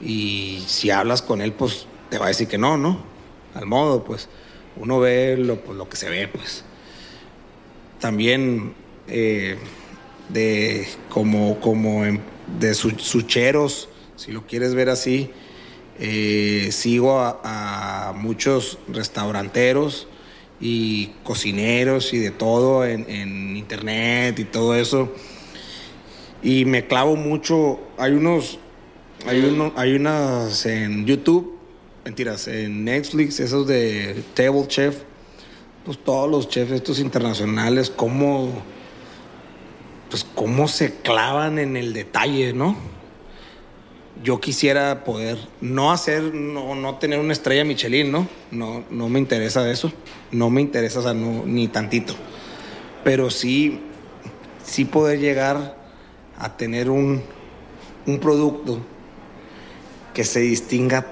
[0.02, 2.98] Y si hablas con él, pues, te va a decir que no, ¿no?
[3.54, 4.28] Al modo, pues,
[4.76, 6.64] uno ve lo, pues, lo que se ve, pues
[8.00, 8.74] también
[9.08, 9.58] eh,
[10.34, 12.22] de como, como en-
[12.60, 15.30] de su- sucheros, si lo quieres ver así.
[16.00, 20.08] Eh, sigo a, a muchos restauranteros
[20.60, 25.14] y cocineros y de todo en, en internet y todo eso.
[26.42, 27.80] Y me clavo mucho.
[27.98, 28.60] Hay unos,
[29.26, 31.58] hay uno, hay unas en YouTube,
[32.04, 34.98] mentiras, en Netflix, esos de Table Chef
[35.86, 38.50] pues todos los chefs estos internacionales, cómo,
[40.14, 42.78] pues cómo se clavan en el detalle, ¿no?
[44.24, 48.28] Yo quisiera poder no hacer, no, no tener una estrella Michelin, ¿no?
[48.52, 49.92] No, no me interesa eso,
[50.30, 52.14] no me interesa, ni tantito.
[53.04, 53.82] Pero sí,
[54.64, 55.80] sí poder llegar
[56.38, 57.24] a tener un,
[58.06, 58.86] un producto
[60.14, 61.08] que se distinga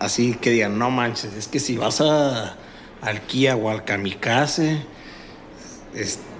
[0.00, 2.56] así, que digan, no manches, es que si vas a,
[3.02, 4.82] al Kia o al Kamikaze,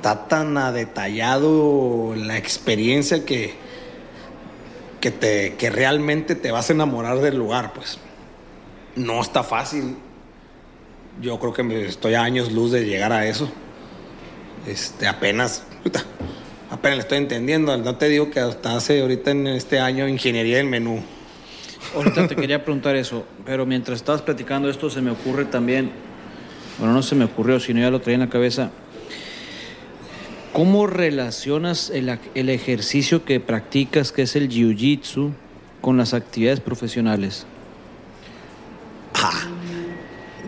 [0.03, 3.55] está tan a detallado la experiencia que,
[5.01, 7.99] que, te, que realmente te vas a enamorar del lugar, pues.
[8.97, 9.95] No está fácil.
[11.21, 13.49] Yo creo que me estoy a años luz de llegar a eso.
[14.67, 15.63] Este, apenas,
[16.69, 17.77] apenas le estoy entendiendo.
[17.77, 21.01] No te digo que hasta hace ahorita en este año ingeniería del menú.
[21.95, 25.93] Ahorita te quería preguntar eso, pero mientras estabas platicando esto se me ocurre también,
[26.81, 28.73] bueno, no se me ocurrió, sino ya lo traía en la cabeza.
[30.53, 35.33] ¿Cómo relacionas el, ejercicio que practicas, que es el jiu-jitsu,
[35.81, 37.47] con las actividades profesionales?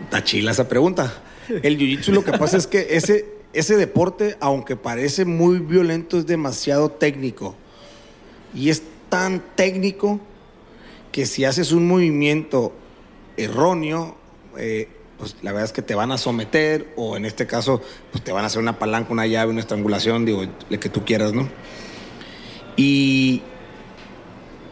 [0.03, 1.11] Está chila esa pregunta.
[1.49, 6.27] El jiu-jitsu lo que pasa es que ese, ese deporte, aunque parece muy violento, es
[6.27, 7.55] demasiado técnico.
[8.53, 10.19] Y es tan técnico
[11.11, 12.73] que si haces un movimiento
[13.37, 14.17] erróneo,
[14.57, 14.87] eh,
[15.17, 18.31] pues la verdad es que te van a someter o en este caso pues te
[18.31, 21.47] van a hacer una palanca, una llave, una estrangulación, digo, lo que tú quieras, ¿no?
[22.75, 23.41] Y,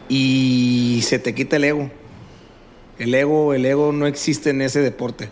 [0.08, 1.90] y se te quita el ego.
[2.98, 5.30] El ego, el ego no existe en ese deporte,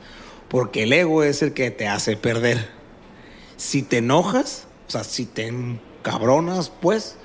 [0.49, 2.71] porque el ego es el que te hace perder.
[3.57, 7.17] Si te enojas, o sea, si te encabronas, pues,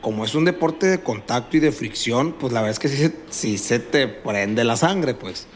[0.00, 3.12] como es un deporte de contacto y de fricción, pues la verdad es que sí,
[3.30, 5.46] sí se te prende la sangre, pues.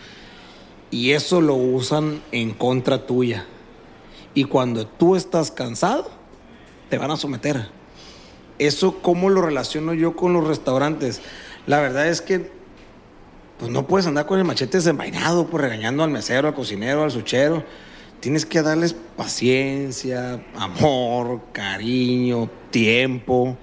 [0.92, 3.46] Y eso lo usan en contra tuya.
[4.34, 6.08] Y cuando tú estás cansado,
[6.90, 7.68] te van a someter.
[8.58, 11.20] Eso, ¿cómo lo relaciono yo con los restaurantes?
[11.66, 12.50] La verdad es que
[13.58, 17.10] pues no puedes andar con el machete desenvainado, pues regañando al mesero, al cocinero, al
[17.10, 17.64] suchero.
[18.20, 23.56] tienes que darles paciencia, amor, cariño, tiempo.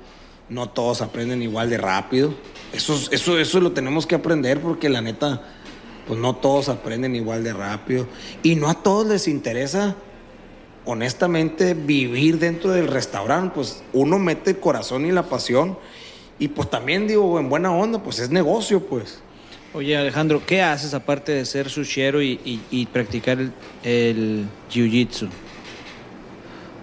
[0.49, 2.33] No todos aprenden igual de rápido.
[2.73, 5.43] Eso, es- eso, eso lo tenemos que aprender porque la neta,
[6.09, 8.07] pues no todos aprenden igual de rápido.
[8.43, 9.95] Y no a todos les interesa,
[10.85, 13.51] honestamente, vivir dentro del restaurante.
[13.55, 15.77] Pues uno mete el corazón y la pasión.
[16.39, 19.19] Y pues también digo, en buena onda, pues es negocio, pues.
[19.73, 23.51] Oye, Alejandro, ¿qué haces aparte de ser sushiero y, y- y practicar el,
[23.83, 25.29] el jiu-jitsu?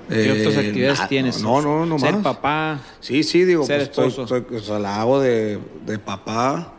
[0.09, 1.43] ¿Qué Eh, otras actividades tienes?
[1.43, 2.23] No, no, no Ser más.
[2.23, 2.79] papá.
[3.01, 4.23] Sí, sí, digo, Ser pues, esposo.
[4.55, 6.75] o sea, la hago de, de papá,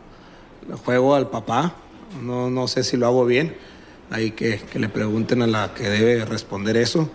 [0.86, 1.74] juego al papá,
[2.22, 3.54] no, no sé si lo hago bien,
[4.10, 7.10] ahí que, que le pregunten a la que debe responder eso.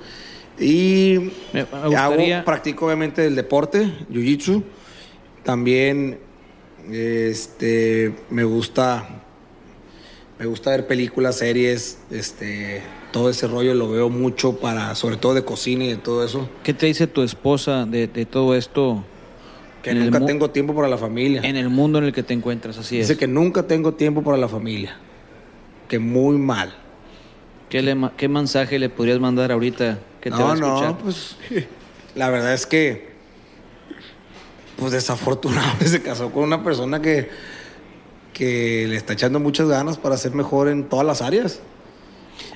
[0.60, 4.64] Y Me- me gustaría- hago, practico obviamente el deporte, jiu-jitsu,
[5.44, 6.20] también
[6.92, 9.08] este, me gusta,
[10.40, 12.82] me gusta ver películas, series, este,
[13.12, 16.50] todo ese rollo lo veo mucho para, sobre todo de cocina y de todo eso.
[16.64, 19.04] ¿Qué te dice tu esposa de, de todo esto
[19.84, 21.42] Que nunca tengo tiempo para la familia.
[21.44, 22.78] en el mundo en el que te encuentras?
[22.78, 23.08] Así es.
[23.08, 24.98] Dice que nunca tengo tiempo para la familia.
[25.88, 26.74] Que muy mal.
[27.70, 30.90] ¿Qué, le ¿Qué mensaje le podrías mandar ahorita que te va a no, escuchar?
[30.92, 31.36] no, pues
[32.16, 33.12] la verdad es que
[34.78, 37.30] pues desafortunadamente se casó con una persona que
[38.34, 41.60] que le está echando muchas ganas para ser mejor en todas las áreas.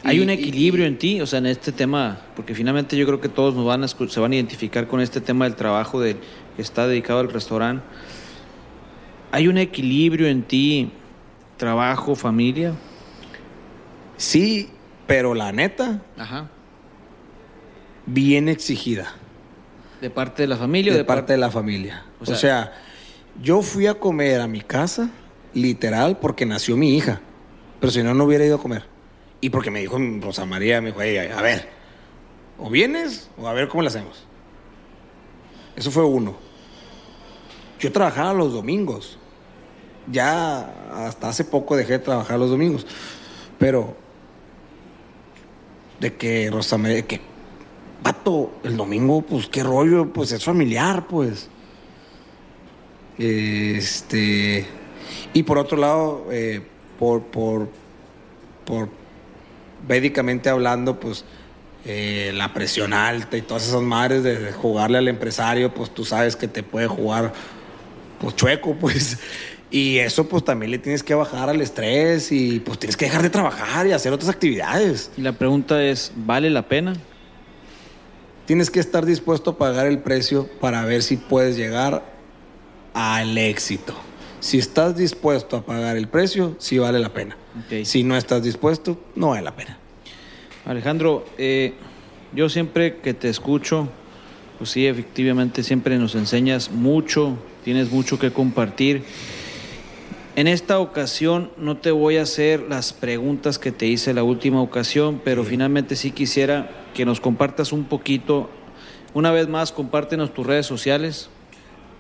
[0.04, 3.06] Hay Y- un y- equilibrio en ti, o sea, en este tema, porque finalmente yo
[3.06, 6.00] creo que todos nos van a, se van a identificar con este tema del trabajo
[6.02, 6.16] de,
[6.62, 7.84] está dedicado al restaurante.
[9.32, 10.92] Hay un equilibrio en ti,
[11.58, 12.74] trabajo, familia.
[14.18, 14.70] Sí,
[15.06, 16.50] pero la neta Ajá.
[18.06, 19.14] bien exigida
[20.02, 22.04] ¿De parte de la familia o de de parte de la familia.
[22.20, 22.74] O O sea-
[23.42, 25.10] yo fui a comer a mi casa
[25.54, 27.20] literal porque nació mi hija,
[27.80, 28.84] pero si no no hubiera ido a comer.
[29.42, 31.68] Y porque me dijo Rosa María, me dijo, "Ey, a ver,
[32.60, 34.24] o vienes o a ver cómo le hacemos.
[35.76, 36.36] Eso fue uno.
[37.80, 39.18] Yo trabajaba los domingos.
[40.12, 40.74] Ya
[41.06, 42.86] hasta hace poco dejé de trabajar los domingos.
[43.60, 43.96] Pero
[46.00, 47.20] de que Rosa María, que
[48.04, 51.50] vato, el domingo, pues qué rollo, pues es familiar, pues.
[53.18, 54.66] Este.
[55.34, 56.62] Y por otro lado, eh,
[57.00, 57.70] por, por,
[58.66, 58.90] por
[59.88, 61.26] médicamente hablando, pues
[61.86, 66.06] eh, la presión alta y todas esas madres de, de jugarle al empresario, pues tú
[66.06, 67.34] sabes que te puede jugar
[68.20, 69.18] pues chueco, pues.
[69.70, 73.22] Y eso pues también le tienes que bajar al estrés y pues tienes que dejar
[73.22, 75.12] de trabajar y hacer otras actividades.
[75.18, 76.96] Y la pregunta es, ¿vale la pena?
[78.46, 82.06] Tienes que estar dispuesto a pagar el precio para ver si puedes llegar
[82.94, 83.94] al éxito.
[84.40, 87.36] Si estás dispuesto a pagar el precio, sí vale la pena.
[87.84, 89.78] Si no estás dispuesto, no vale la pena.
[90.66, 91.74] Alejandro, eh,
[92.34, 93.90] yo siempre que te escucho,
[94.58, 99.04] pues sí, efectivamente siempre nos enseñas mucho, tienes mucho que compartir.
[100.36, 104.62] En esta ocasión no te voy a hacer las preguntas que te hice la última
[104.62, 108.50] ocasión, pero finalmente sí quisiera que nos compartas un poquito.
[109.14, 111.30] Una vez más, compártenos tus redes sociales.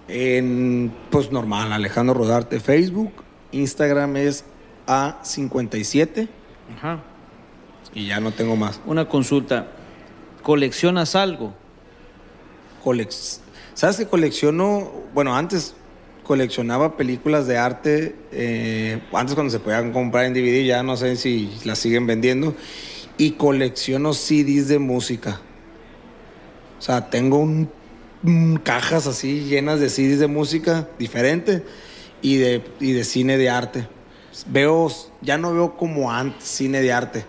[0.07, 3.11] En, pues normal, Alejandro Rodarte, Facebook,
[3.51, 4.45] Instagram es
[4.85, 6.27] A57
[6.77, 6.99] Ajá.
[7.93, 8.79] y ya no tengo más.
[8.85, 9.67] Una consulta.
[10.43, 11.53] ¿Coleccionas algo?
[13.73, 14.91] ¿Sabes que colecciono?
[15.13, 15.75] Bueno, antes
[16.23, 21.15] coleccionaba películas de arte, eh, antes cuando se podían comprar en DVD, ya no sé
[21.15, 22.55] si las siguen vendiendo,
[23.17, 25.39] y colecciono CDs de música.
[26.77, 27.69] O sea, tengo un
[28.63, 31.63] cajas así llenas de CDs de música diferente
[32.21, 33.87] y de, y de cine de arte.
[34.47, 37.25] Veo, ya no veo como antes cine de arte,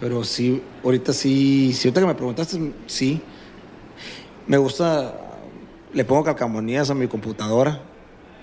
[0.00, 3.22] pero sí, ahorita sí, si ahorita que me preguntaste, sí.
[4.48, 5.14] Me gusta,
[5.92, 7.82] le pongo calcamonías a mi computadora.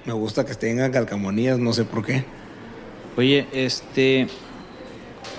[0.06, 2.24] Me gusta que tengan calcamonías, no sé por qué.
[3.18, 4.28] Oye, este...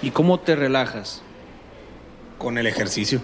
[0.03, 1.23] ¿Y cómo te relajas?
[2.39, 3.21] Con el ejercicio.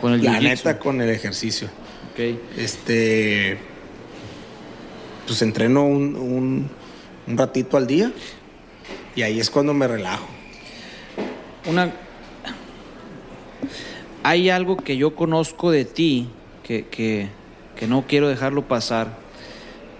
[0.00, 1.68] Con el La neta, con el ejercicio.
[2.12, 2.38] Ok.
[2.56, 3.58] Este.
[5.26, 6.70] Pues entreno un, un,
[7.26, 8.12] un ratito al día.
[9.16, 10.26] Y ahí es cuando me relajo.
[11.66, 11.92] Una.
[14.26, 16.28] Hay algo que yo conozco de ti
[16.64, 17.28] que, que,
[17.76, 19.16] que no quiero dejarlo pasar,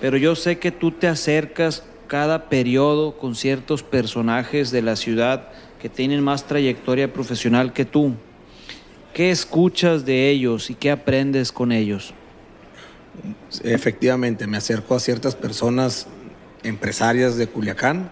[0.01, 5.51] pero yo sé que tú te acercas cada periodo con ciertos personajes de la ciudad
[5.81, 8.15] que tienen más trayectoria profesional que tú.
[9.15, 12.13] ¿Qué escuchas de ellos y qué aprendes con ellos?
[13.63, 16.09] Efectivamente, me acerco a ciertas personas
[16.65, 18.11] empresarias de Culiacán,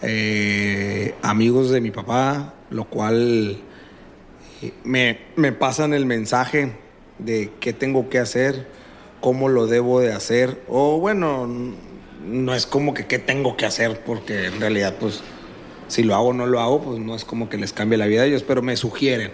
[0.00, 3.58] eh, amigos de mi papá, lo cual
[4.84, 6.72] me, me pasan el mensaje
[7.18, 8.66] de qué tengo que hacer,
[9.20, 11.46] cómo lo debo de hacer, o bueno,
[12.26, 15.22] no es como que qué tengo que hacer, porque en realidad pues
[15.88, 18.06] si lo hago o no lo hago, pues no es como que les cambie la
[18.06, 19.32] vida a ellos, pero me sugieren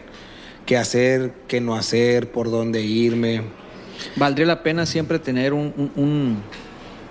[0.66, 3.42] qué hacer, qué no hacer, por dónde irme.
[4.16, 6.42] ¿Valdría la pena siempre tener un, un- un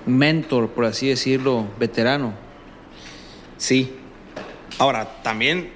[0.05, 2.33] mentor, por así decirlo, veterano?
[3.57, 3.93] Sí.
[4.77, 5.71] Ahora, también,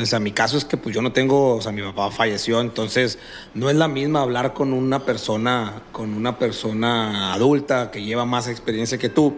[0.00, 2.60] o sea, mi caso es que pues yo no tengo, o sea, mi papá falleció,
[2.60, 3.18] entonces
[3.54, 8.48] no es la misma hablar con una persona, con una persona adulta que lleva más
[8.48, 9.36] experiencia que tú,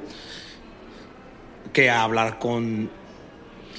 [1.73, 2.91] que hablar con,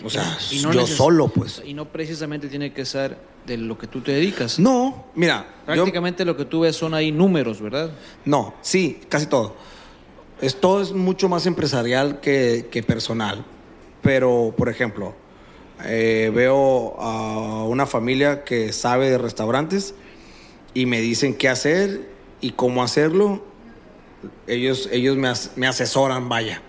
[0.04, 1.62] o sea, Y no yo solo, pues.
[1.66, 4.60] Y no precisamente tiene que ser de lo que tú te dedicas.
[4.60, 7.92] No, mira, yo- Prácticamente lo que tú ves son ahí números, ¿verdad?
[8.26, 9.56] No, sí, casi todo.
[10.42, 13.44] Esto es mucho más empresarial que, que personal.
[14.02, 15.14] Pero, por ejemplo,
[15.86, 19.94] eh, veo a una familia que sabe de restaurantes
[20.74, 22.02] y me dicen qué hacer
[22.42, 23.44] y cómo hacerlo.
[24.48, 26.62] Ellos, ellos me, as- me asesoran, vaya.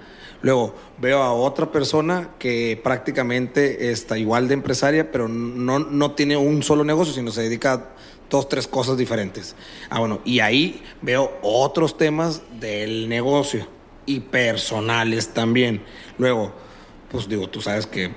[0.43, 6.37] Luego veo a otra persona que prácticamente está igual de empresaria, pero no, no tiene
[6.37, 7.85] un solo negocio, sino se dedica a
[8.31, 9.55] dos, tres cosas diferentes.
[9.91, 13.67] Ah, bueno, y ahí veo otros temas del negocio
[14.07, 15.83] y personales también.
[16.17, 16.53] Luego,
[17.11, 18.11] pues digo, tú sabes que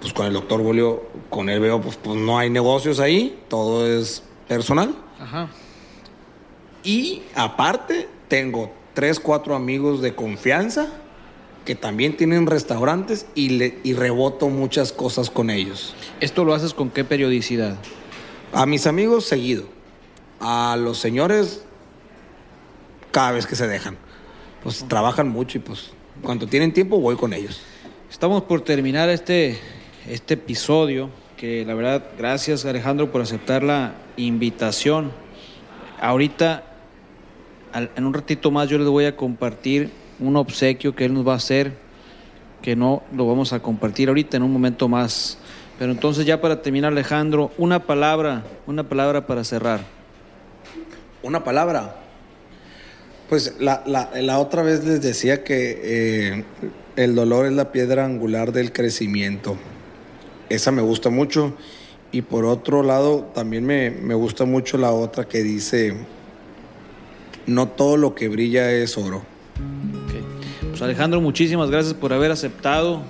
[0.00, 3.86] pues con el doctor Bolio, con él veo, pues, pues no hay negocios ahí, todo
[3.86, 4.94] es personal.
[5.18, 5.48] Ajá.
[6.82, 10.88] Y aparte, tengo tres, cuatro amigos de confianza
[11.64, 15.94] que también tienen restaurantes y, le, y reboto muchas cosas con ellos.
[16.20, 17.76] ¿Esto lo haces con qué periodicidad?
[18.52, 19.64] A mis amigos, seguido.
[20.38, 21.64] A los señores,
[23.10, 23.96] cada vez que se dejan.
[24.62, 25.90] Pues trabajan mucho y pues
[26.22, 27.60] cuando tienen tiempo voy con ellos.
[28.10, 29.58] Estamos por terminar este,
[30.08, 35.10] este episodio, que la verdad, gracias Alejandro por aceptar la invitación.
[36.00, 36.62] Ahorita,
[37.96, 41.34] en un ratito más, yo les voy a compartir un obsequio que él nos va
[41.34, 41.72] a hacer,
[42.62, 45.38] que no lo vamos a compartir ahorita en un momento más.
[45.78, 49.80] Pero entonces ya para terminar, Alejandro, una palabra, una palabra para cerrar.
[51.22, 51.96] Una palabra.
[53.28, 56.44] Pues la, la- la otra vez les decía que eh,
[56.96, 59.56] el dolor es la piedra angular del crecimiento.
[60.48, 61.54] Esa me gusta mucho.
[62.12, 65.96] Y por otro lado, también me, me gusta mucho la otra que dice,
[67.46, 69.22] no todo lo que brilla es oro.
[70.70, 73.02] Pues Alejandro, muchísimas gracias por haber aceptado.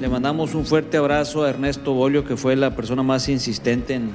[0.00, 4.10] Le mandamos un fuerte abrazo a Ernesto Bolio, que fue la persona más insistente en,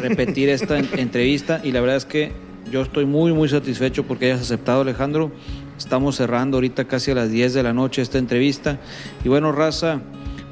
[0.00, 1.60] repetir esta en- entrevista.
[1.62, 2.32] Y la verdad es que
[2.70, 5.30] yo estoy muy, muy satisfecho porque hayas aceptado, Alejandro.
[5.76, 8.78] Estamos cerrando ahorita casi a las 10 de la noche esta entrevista.
[9.24, 10.00] Y bueno, Raza,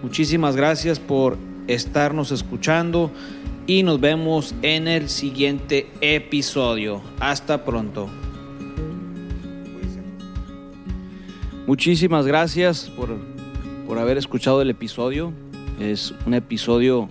[0.02, 1.36] muchísimas gracias por
[1.66, 3.10] estarnos escuchando
[3.66, 7.00] y nos vemos en el siguiente episodio.
[7.20, 8.08] Hasta pronto.
[11.66, 13.16] Muchísimas gracias por,
[13.86, 15.32] por haber escuchado el episodio.
[15.78, 17.08] Es un episodio...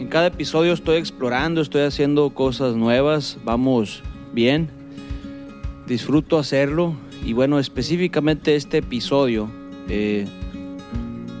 [0.00, 3.38] En cada episodio estoy explorando, estoy haciendo cosas nuevas.
[3.44, 4.70] Vamos bien.
[5.86, 6.94] Disfruto hacerlo.
[7.24, 9.48] Y bueno, específicamente este episodio
[9.88, 10.26] eh,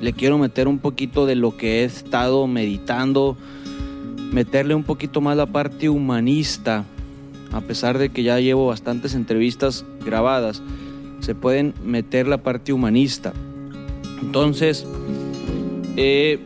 [0.00, 3.36] le quiero meter un poquito de lo que he estado meditando.
[4.32, 6.84] Meterle un poquito más la parte humanista.
[7.52, 10.62] A pesar de que ya llevo bastantes entrevistas grabadas
[11.20, 13.32] se pueden meter la parte humanista.
[14.22, 14.86] Entonces,
[15.96, 16.38] eh,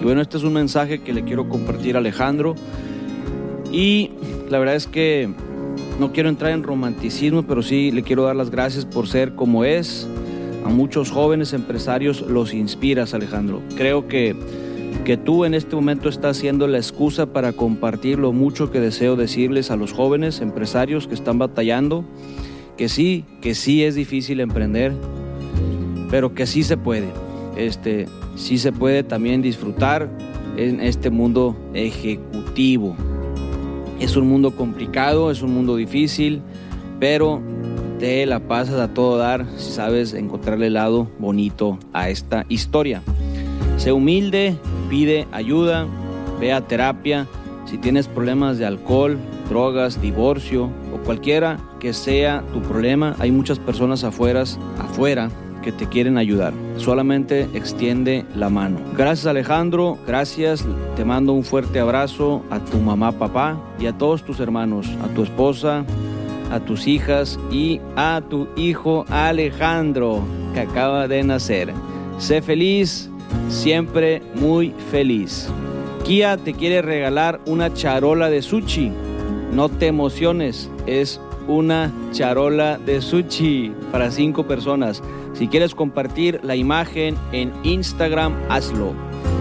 [0.00, 2.54] y bueno, este es un mensaje que le quiero compartir a Alejandro.
[3.70, 4.10] Y
[4.48, 5.28] la verdad es que
[5.98, 9.64] no quiero entrar en romanticismo, pero sí le quiero dar las gracias por ser como
[9.64, 10.08] es.
[10.68, 13.62] A muchos jóvenes empresarios los inspiras, Alejandro.
[13.74, 14.36] Creo que,
[15.06, 19.16] que tú en este momento estás siendo la excusa para compartir lo mucho que deseo
[19.16, 22.04] decirles a los jóvenes empresarios que están batallando
[22.76, 24.92] que sí, que sí es difícil emprender,
[26.10, 27.08] pero que sí se puede.
[27.56, 28.04] Este,
[28.36, 30.10] sí se puede también disfrutar
[30.58, 32.94] en este mundo ejecutivo.
[34.00, 36.42] Es un mundo complicado, es un mundo difícil,
[37.00, 37.40] pero
[37.98, 43.02] te la pasas a todo dar si sabes encontrarle el lado bonito a esta historia.
[43.76, 44.56] Sé humilde,
[44.88, 45.86] pide ayuda,
[46.40, 47.26] ve a terapia.
[47.66, 49.18] Si tienes problemas de alcohol,
[49.48, 54.44] drogas, divorcio o cualquiera que sea tu problema, hay muchas personas afuera,
[54.78, 55.28] afuera
[55.62, 56.54] que te quieren ayudar.
[56.76, 58.78] Solamente extiende la mano.
[58.96, 60.64] Gracias Alejandro, gracias.
[60.96, 65.08] Te mando un fuerte abrazo a tu mamá, papá y a todos tus hermanos, a
[65.14, 65.84] tu esposa,
[66.50, 70.22] a tus hijas y a tu hijo Alejandro
[70.54, 71.72] que acaba de nacer.
[72.18, 73.10] Sé feliz,
[73.48, 75.48] siempre muy feliz.
[76.04, 78.92] Kia te quiere regalar una charola de sushi.
[79.52, 85.02] No te emociones, es una charola de sushi para cinco personas.
[85.34, 88.92] Si quieres compartir la imagen en Instagram, hazlo.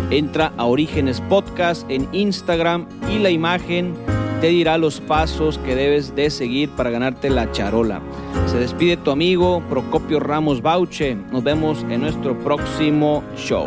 [0.10, 3.93] Entra a Orígenes Podcast en Instagram y la imagen
[4.41, 8.01] te dirá los pasos que debes de seguir para ganarte la charola.
[8.45, 11.15] Se despide tu amigo Procopio Ramos Bauche.
[11.31, 13.65] Nos vemos en nuestro próximo show.